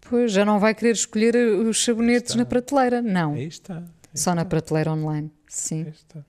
[0.00, 3.34] Pois, já não vai querer escolher os sabonetes na prateleira, não.
[3.34, 3.82] Aí está.
[4.18, 5.86] Só na prateleira online, sim.
[5.88, 6.24] Está.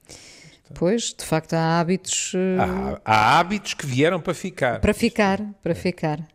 [0.75, 2.33] Pois, de facto, há hábitos.
[2.57, 4.79] Há, há, hábitos que vieram para ficar.
[4.79, 5.75] Para ficar, para é.
[5.75, 6.27] ficar.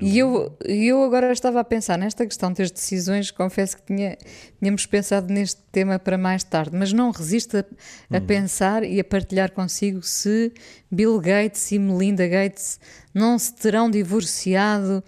[0.00, 4.16] E eu, eu agora estava a pensar nesta questão das decisões, confesso que tinha,
[4.58, 8.26] tínhamos pensado neste tema para mais tarde, mas não resisto a, a hum.
[8.26, 10.52] pensar e a partilhar consigo se
[10.90, 12.80] Bill Gates e Melinda Gates
[13.12, 15.04] não se terão divorciado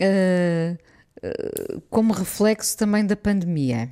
[0.00, 0.78] uh,
[1.22, 3.90] uh, como reflexo também da pandemia.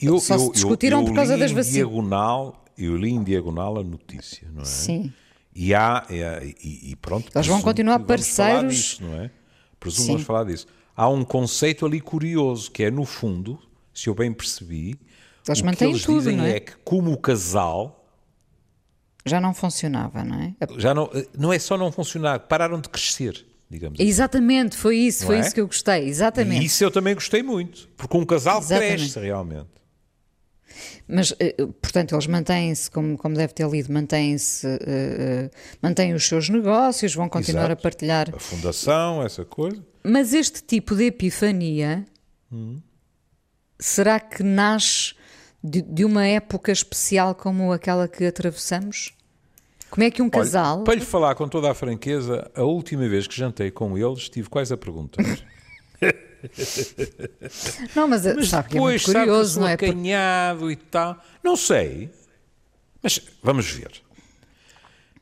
[0.00, 1.74] Eu, Só se discutiram eu, eu por causa das vacinas.
[1.74, 4.66] Diagonal, eu li em diagonal a notícia, não é?
[4.66, 5.12] Sim.
[5.54, 7.30] E há, e, e pronto.
[7.34, 8.74] Eles vão continuar parceiros.
[8.74, 9.30] Disso, não é?
[9.80, 10.66] Presumo vamos falar disso.
[10.94, 13.58] Há um conceito ali curioso, que é, no fundo,
[13.92, 14.98] se eu bem percebi,
[15.48, 16.56] eles o que eles tudo, dizem é?
[16.56, 16.60] é?
[16.60, 18.06] que, como o casal.
[19.24, 20.54] Já não funcionava, não é?
[20.78, 23.46] Já não, não é só não funcionar, pararam de crescer.
[23.68, 24.08] Digamos assim.
[24.08, 25.40] Exatamente, foi isso, não foi é?
[25.40, 26.62] isso que eu gostei, exatamente.
[26.62, 28.96] E isso eu também gostei muito, porque um casal exatamente.
[28.96, 29.66] cresce realmente.
[31.08, 36.48] Mas, eh, portanto, eles mantêm-se, como, como deve ter lido, mantêm-se, uh, mantêm os seus
[36.48, 37.80] negócios, vão continuar Exato.
[37.80, 38.34] a partilhar.
[38.34, 39.82] A fundação, essa coisa.
[40.02, 42.04] Mas este tipo de epifania,
[42.52, 42.80] hum.
[43.78, 45.14] será que nasce
[45.62, 49.12] de, de, uma época especial como aquela que atravessamos?
[49.90, 50.76] Como é que um casal.
[50.76, 54.20] Olha, para lhe falar com toda a franqueza, a última vez que jantei com eles,
[54.20, 55.24] estive quase a perguntar.
[57.94, 59.72] Não, mas, mas sabe depois, que é muito curioso, não é?
[59.74, 61.22] acanhado e tal.
[61.42, 62.10] Não sei.
[63.02, 64.02] Mas vamos ver.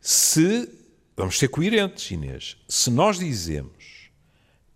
[0.00, 0.68] Se.
[1.16, 2.56] Vamos ser coerentes, Inês.
[2.68, 4.10] Se nós dizemos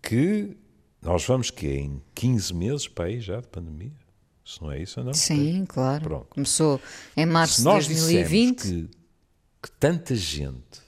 [0.01, 0.57] que
[1.03, 3.93] nós vamos que em 15 meses para aí já de pandemia.
[4.45, 5.13] Se não é isso, não?
[5.13, 6.03] Sim, claro.
[6.03, 6.27] Pronto.
[6.31, 6.81] Começou
[7.17, 8.63] em março de 2020.
[8.63, 8.89] Que,
[9.63, 10.88] que tanta gente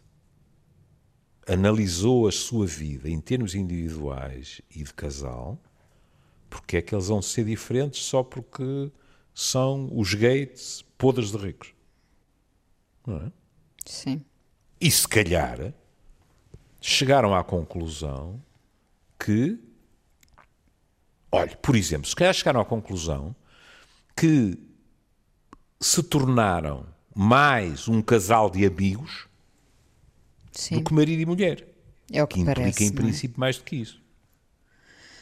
[1.51, 5.59] analisou a sua vida em termos individuais e de casal,
[6.49, 8.93] porque é que eles vão ser diferentes só porque
[9.35, 11.75] são os gates podres de ricos?
[13.05, 13.33] Não é?
[13.85, 14.25] Sim.
[14.81, 15.75] E se calhar
[16.81, 18.41] chegaram à conclusão
[19.19, 19.59] que,
[21.33, 23.35] olha, por exemplo, se calhar chegaram à conclusão
[24.17, 24.57] que
[25.81, 29.30] se tornaram mais um casal de amigos
[30.53, 30.77] Sim.
[30.77, 31.67] do que marido e mulher.
[32.13, 32.93] É o que, que implica, parece, em é?
[32.93, 34.01] princípio, mais do que isso.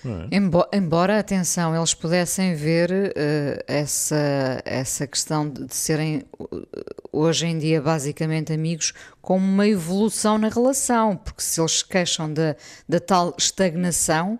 [0.04, 0.36] É?
[0.36, 6.66] Embora, embora, atenção, eles pudessem ver uh, essa, essa questão de, de serem uh,
[7.12, 12.32] hoje em dia basicamente amigos como uma evolução na relação, porque se eles se queixam
[12.32, 12.56] da,
[12.88, 14.38] da tal estagnação.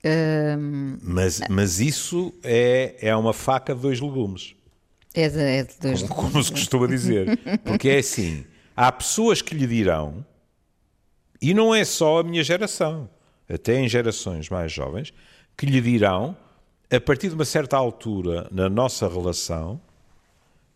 [0.00, 4.54] Uh, mas, mas isso é, é uma faca de dois legumes.
[5.14, 6.32] É de, é de dois como, legumes.
[6.32, 7.38] Como se costuma dizer.
[7.64, 8.44] Porque é assim:
[8.76, 10.24] há pessoas que lhe dirão,
[11.40, 13.08] e não é só a minha geração
[13.48, 15.12] até em gerações mais jovens,
[15.56, 16.36] que lhe dirão,
[16.90, 19.80] a partir de uma certa altura na nossa relação,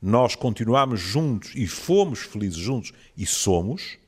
[0.01, 3.99] nós continuamos juntos e fomos felizes juntos e somos,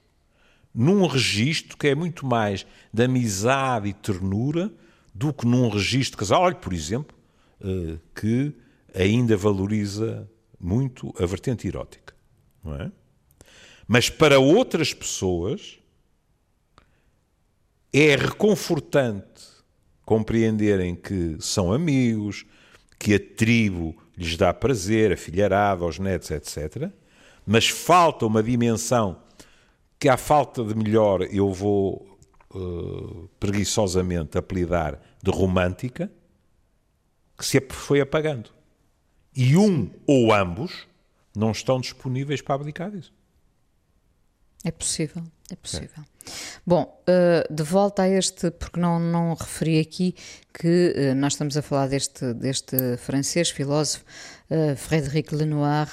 [0.73, 4.73] num registro que é muito mais de amizade e ternura
[5.13, 6.43] do que num registro casal.
[6.43, 7.17] Olha, por exemplo,
[7.61, 8.55] eh, que
[8.95, 10.31] ainda valoriza
[10.61, 12.15] muito a vertente erótica.
[12.63, 12.93] Não é?
[13.93, 15.81] Mas para outras pessoas,
[17.93, 19.43] é reconfortante
[20.05, 22.47] compreenderem que são amigos,
[23.01, 26.89] que a tribo lhes dá prazer, a filharada, aos netos, etc.
[27.45, 29.21] Mas falta uma dimensão
[29.99, 32.17] que, à falta de melhor, eu vou
[32.55, 36.09] uh, preguiçosamente apelidar de romântica,
[37.37, 38.51] que se foi apagando.
[39.35, 40.87] E um ou ambos
[41.37, 43.19] não estão disponíveis para abdicar disso.
[44.65, 46.05] É possível, é possível.
[46.05, 46.11] É.
[46.67, 50.15] Bom, uh, de volta a este, porque não, não referi aqui
[50.53, 54.05] que uh, nós estamos a falar deste, deste francês filósofo,
[54.51, 55.89] uh, Frédéric Lenoir,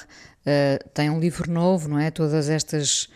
[0.94, 2.10] tem um livro novo, não é?
[2.10, 3.06] Todas estas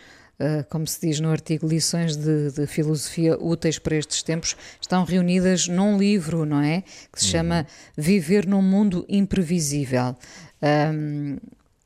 [0.69, 5.67] como se diz no artigo, lições de, de, filosofia úteis para estes tempos, estão reunidas
[5.67, 6.83] num livro, não é?
[7.11, 7.65] Que se chama uhum.
[7.97, 10.15] Viver num Mundo Imprevisível.
[10.61, 11.39] Um,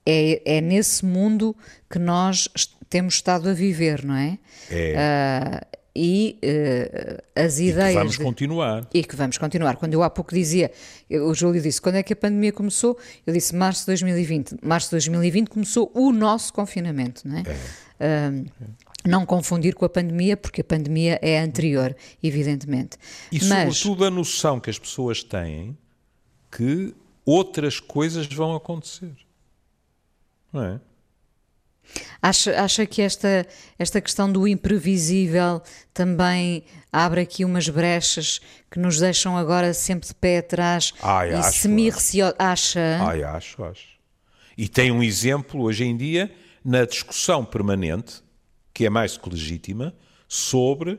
[0.07, 1.55] é, é nesse mundo
[1.91, 2.49] que nós
[2.89, 4.39] temos estado a viver, não é?
[4.70, 5.62] É.
[5.72, 7.91] Uh, e uh, as ideias.
[7.91, 8.89] E que vamos de, continuar.
[8.93, 9.76] E que vamos continuar.
[9.76, 10.70] Quando eu há pouco dizia,
[11.11, 12.99] o Júlio disse, quando é que a pandemia começou?
[13.26, 14.57] Eu disse março de 2020.
[14.62, 17.43] Março de 2020 começou o nosso confinamento, não é?
[17.99, 18.28] é.
[18.28, 18.76] Uh,
[19.07, 22.99] não confundir com a pandemia, porque a pandemia é anterior, evidentemente.
[23.30, 25.78] E Mas, sobretudo a noção que as pessoas têm
[26.51, 29.12] que outras coisas vão acontecer.
[30.53, 30.80] Não é?
[32.20, 33.47] Acha, acha que esta,
[33.78, 35.62] esta questão do imprevisível
[35.95, 41.43] também abre aqui umas brechas que nos deixam agora sempre de pé atrás Ai, e
[41.43, 42.37] semi-receosos?
[42.39, 42.99] Acha?
[43.01, 43.97] Ai, acho, acho.
[44.57, 46.32] E tem um exemplo hoje em dia
[46.64, 48.22] na discussão permanente,
[48.72, 49.95] que é mais que legítima,
[50.26, 50.99] sobre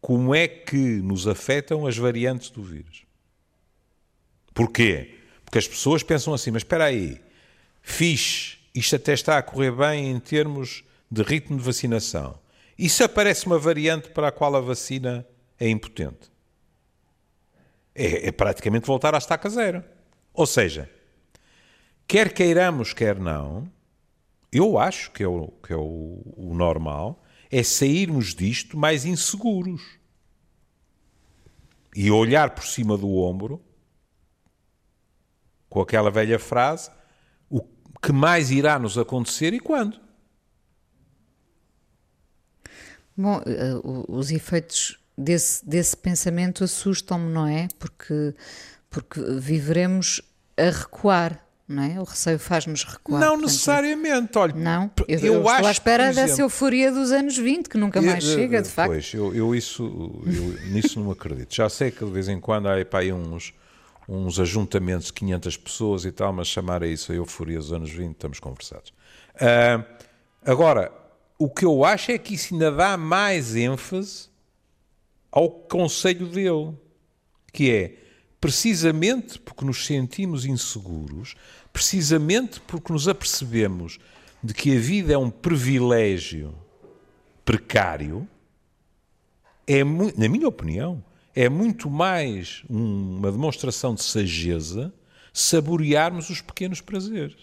[0.00, 3.04] como é que nos afetam as variantes do vírus.
[4.54, 5.14] Porquê?
[5.44, 7.20] Porque as pessoas pensam assim, mas espera aí,
[7.82, 12.38] fixe isto até está a correr bem em termos de ritmo de vacinação.
[12.78, 15.26] E se aparece uma variante para a qual a vacina
[15.58, 16.32] é impotente?
[17.94, 19.84] É, é praticamente voltar à estaca zero.
[20.32, 20.90] Ou seja,
[22.06, 23.70] quer queiramos, quer não,
[24.50, 29.82] eu acho que é o, que é o, o normal, é sairmos disto mais inseguros.
[31.94, 33.62] E olhar por cima do ombro,
[35.68, 36.90] com aquela velha frase,
[38.02, 40.00] que mais irá nos acontecer e quando.
[43.16, 47.68] Bom, uh, os efeitos desse, desse pensamento assustam-me, não é?
[47.78, 48.34] Porque,
[48.90, 50.20] porque viveremos
[50.56, 51.46] a recuar.
[51.68, 52.00] Não é?
[52.00, 53.20] O receio faz-nos recuar.
[53.20, 54.54] Não portanto, necessariamente, olha.
[54.54, 58.02] Não, eu, eu, eu acho, à espera exemplo, dessa euforia dos anos 20, que nunca
[58.02, 58.90] mais eu, chega, de facto.
[58.90, 59.84] Pois, eu, eu isso,
[60.26, 61.54] eu, nisso não acredito.
[61.54, 63.54] Já sei que de vez em quando há aí uns,
[64.08, 67.90] uns ajuntamentos de 500 pessoas e tal, mas chamar a isso a euforia dos anos
[67.90, 68.92] 20, estamos conversados.
[69.36, 69.84] Uh,
[70.44, 70.92] agora,
[71.38, 74.28] o que eu acho é que isso ainda dá mais ênfase
[75.30, 76.74] ao conselho dele,
[77.52, 77.96] que é
[78.40, 81.34] precisamente porque nos sentimos inseguros,
[81.72, 83.98] precisamente porque nos apercebemos
[84.42, 86.54] de que a vida é um privilégio
[87.44, 88.28] precário,
[89.66, 91.02] é, na minha opinião,
[91.34, 94.92] é muito mais uma demonstração de sageza
[95.32, 97.36] saborearmos os pequenos prazeres.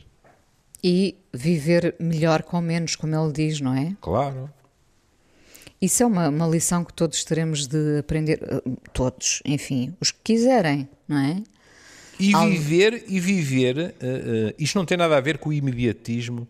[0.84, 3.96] E viver melhor com menos, como ele diz, não é?
[4.00, 4.50] Claro.
[5.82, 8.62] Isso é uma, uma lição que todos teremos de aprender, eh,
[8.94, 11.44] todos, enfim, os que quiserem, não é?
[12.20, 16.46] E viver, e viver, uh, uh, isto não tem nada a ver com o imediatismo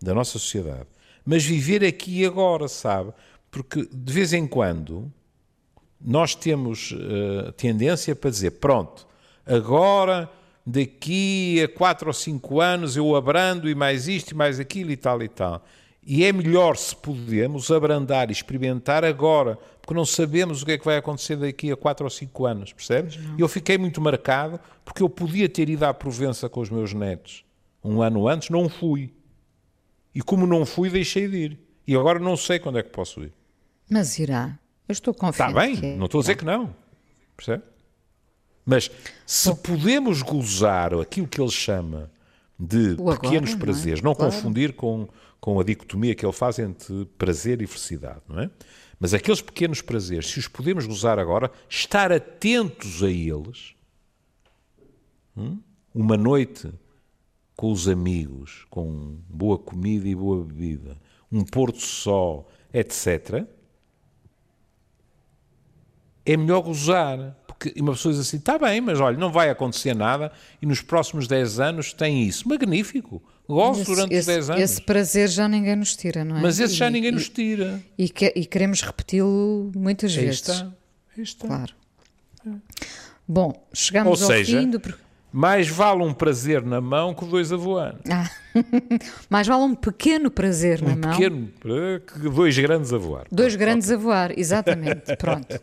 [0.00, 0.86] da nossa sociedade,
[1.24, 3.10] mas viver aqui e agora, sabe?
[3.50, 5.10] Porque de vez em quando
[6.04, 9.06] nós temos uh, tendência para dizer: pronto,
[9.46, 10.30] agora
[10.66, 14.96] daqui a 4 ou 5 anos eu abrando e mais isto e mais aquilo e
[14.96, 15.64] tal e tal.
[16.06, 20.78] E é melhor se podemos abrandar e experimentar agora, porque não sabemos o que é
[20.78, 23.18] que vai acontecer daqui a 4 ou 5 anos, percebes?
[23.38, 26.92] E eu fiquei muito marcado porque eu podia ter ido à Provença com os meus
[26.92, 27.42] netos
[27.82, 29.12] um ano antes, não fui.
[30.14, 31.58] E como não fui, deixei de ir.
[31.86, 33.32] E agora não sei quando é que posso ir.
[33.90, 34.58] Mas irá.
[34.88, 35.50] Eu estou confiante.
[35.50, 35.96] Está bem, é.
[35.96, 36.74] não estou a dizer que não.
[37.36, 37.62] Percebe?
[38.64, 38.90] Mas
[39.26, 39.56] se Bom.
[39.56, 42.10] podemos gozar aquilo que ele chama
[42.58, 44.12] de agora, pequenos prazeres, não, é?
[44.12, 44.32] não claro.
[44.32, 45.08] confundir com,
[45.40, 48.50] com a dicotomia que ele faz entre prazer e felicidade, não é?
[48.98, 53.74] Mas aqueles pequenos prazeres, se os podemos gozar agora, estar atentos a eles,
[55.36, 55.58] hum?
[55.94, 56.72] uma noite
[57.56, 60.96] com os amigos, com boa comida e boa bebida,
[61.30, 63.46] um pôr do sol, etc.,
[66.24, 67.36] é melhor gozar.
[67.46, 70.80] Porque uma pessoa diz assim, está bem, mas olha, não vai acontecer nada e nos
[70.82, 72.48] próximos 10 anos tem isso.
[72.48, 73.22] Magnífico.
[73.48, 74.62] Gosto esse, durante os 10 anos.
[74.62, 76.40] Esse prazer já ninguém nos tira, não é?
[76.40, 77.80] Mas esse já e, ninguém e, nos tira.
[77.96, 80.40] E, que, e queremos repeti-lo muitas Aí vezes.
[80.48, 80.72] Está.
[81.16, 81.46] Aí está.
[81.46, 81.72] Claro.
[82.46, 82.50] É.
[83.28, 84.80] Bom, chegamos Ou ao seja, fim do.
[84.80, 84.96] pro-
[85.36, 87.96] Mais vale um prazer na mão que dois a voar.
[88.08, 88.30] Ah,
[89.28, 91.10] mais vale um pequeno prazer na Um mão.
[91.10, 91.48] pequeno
[92.06, 93.26] que dois grandes a voar.
[93.32, 95.14] Dois grandes a voar, exatamente.
[95.18, 95.60] Pronto.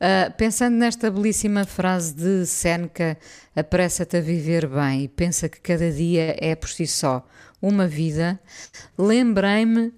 [0.00, 3.18] Ah, pensando nesta belíssima frase de Seneca,
[3.54, 7.22] apressa-te a viver bem e pensa que cada dia é por si só
[7.60, 8.40] uma vida,
[8.96, 9.92] lembrei-me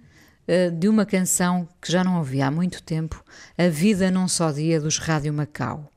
[0.49, 3.23] ah, de uma canção que já não ouvi há muito tempo,
[3.57, 5.93] A Vida Num Só Dia, dos Rádio Macau.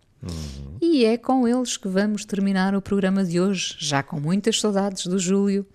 [0.81, 5.07] E é com eles que vamos terminar o programa de hoje, já com muitas saudades
[5.07, 5.65] do Júlio,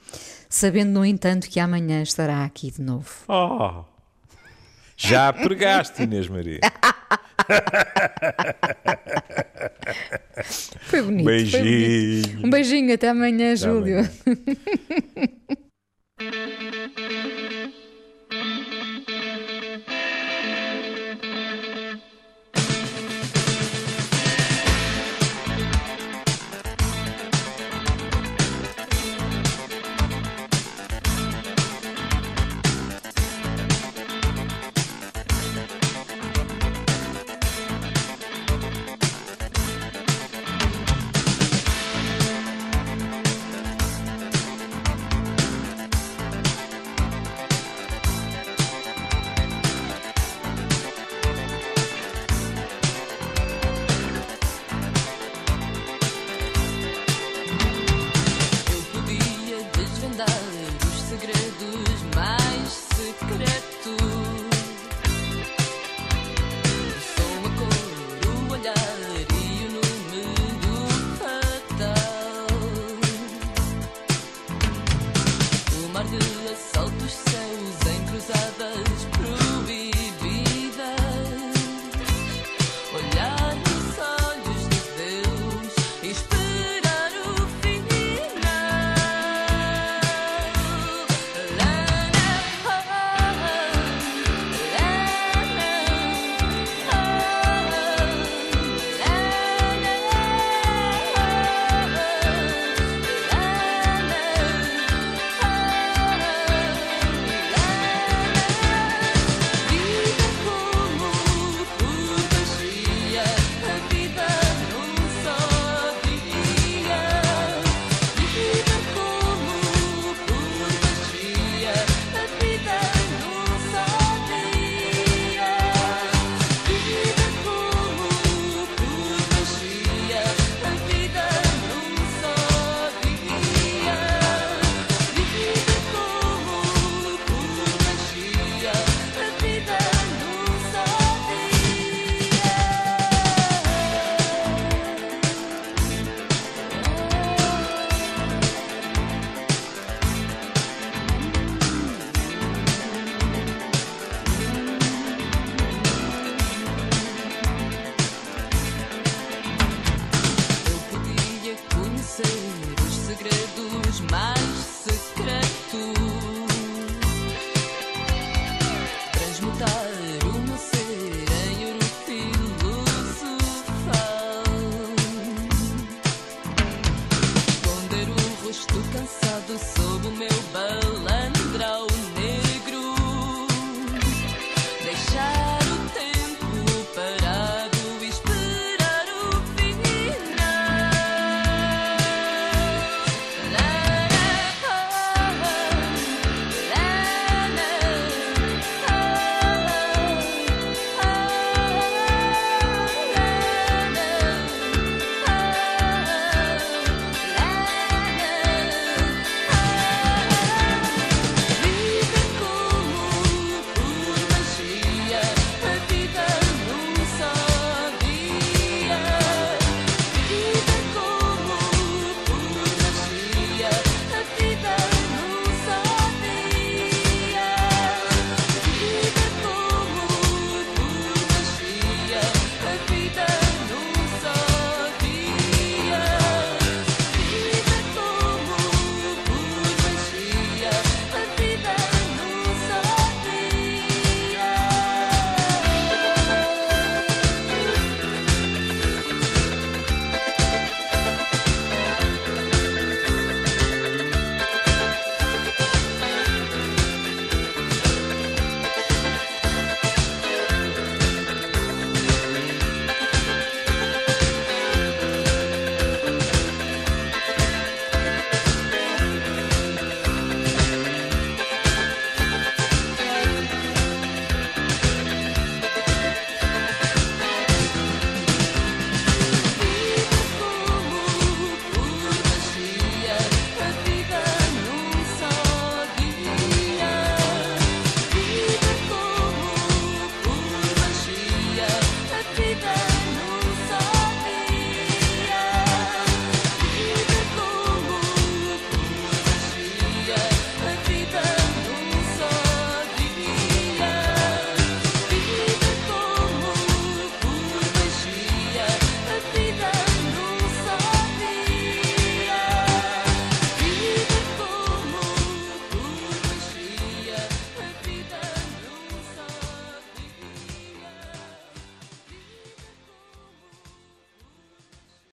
[0.49, 3.09] sabendo, no entanto, que amanhã estará aqui de novo.
[3.29, 3.85] Oh,
[4.97, 6.61] já pregaste, Inês Maria.
[10.83, 11.25] Foi bonito.
[11.25, 11.25] foi bonito.
[11.25, 12.47] Beijinho.
[12.47, 13.99] Um beijinho, até amanhã, Até Júlio.
[13.99, 14.11] amanhã.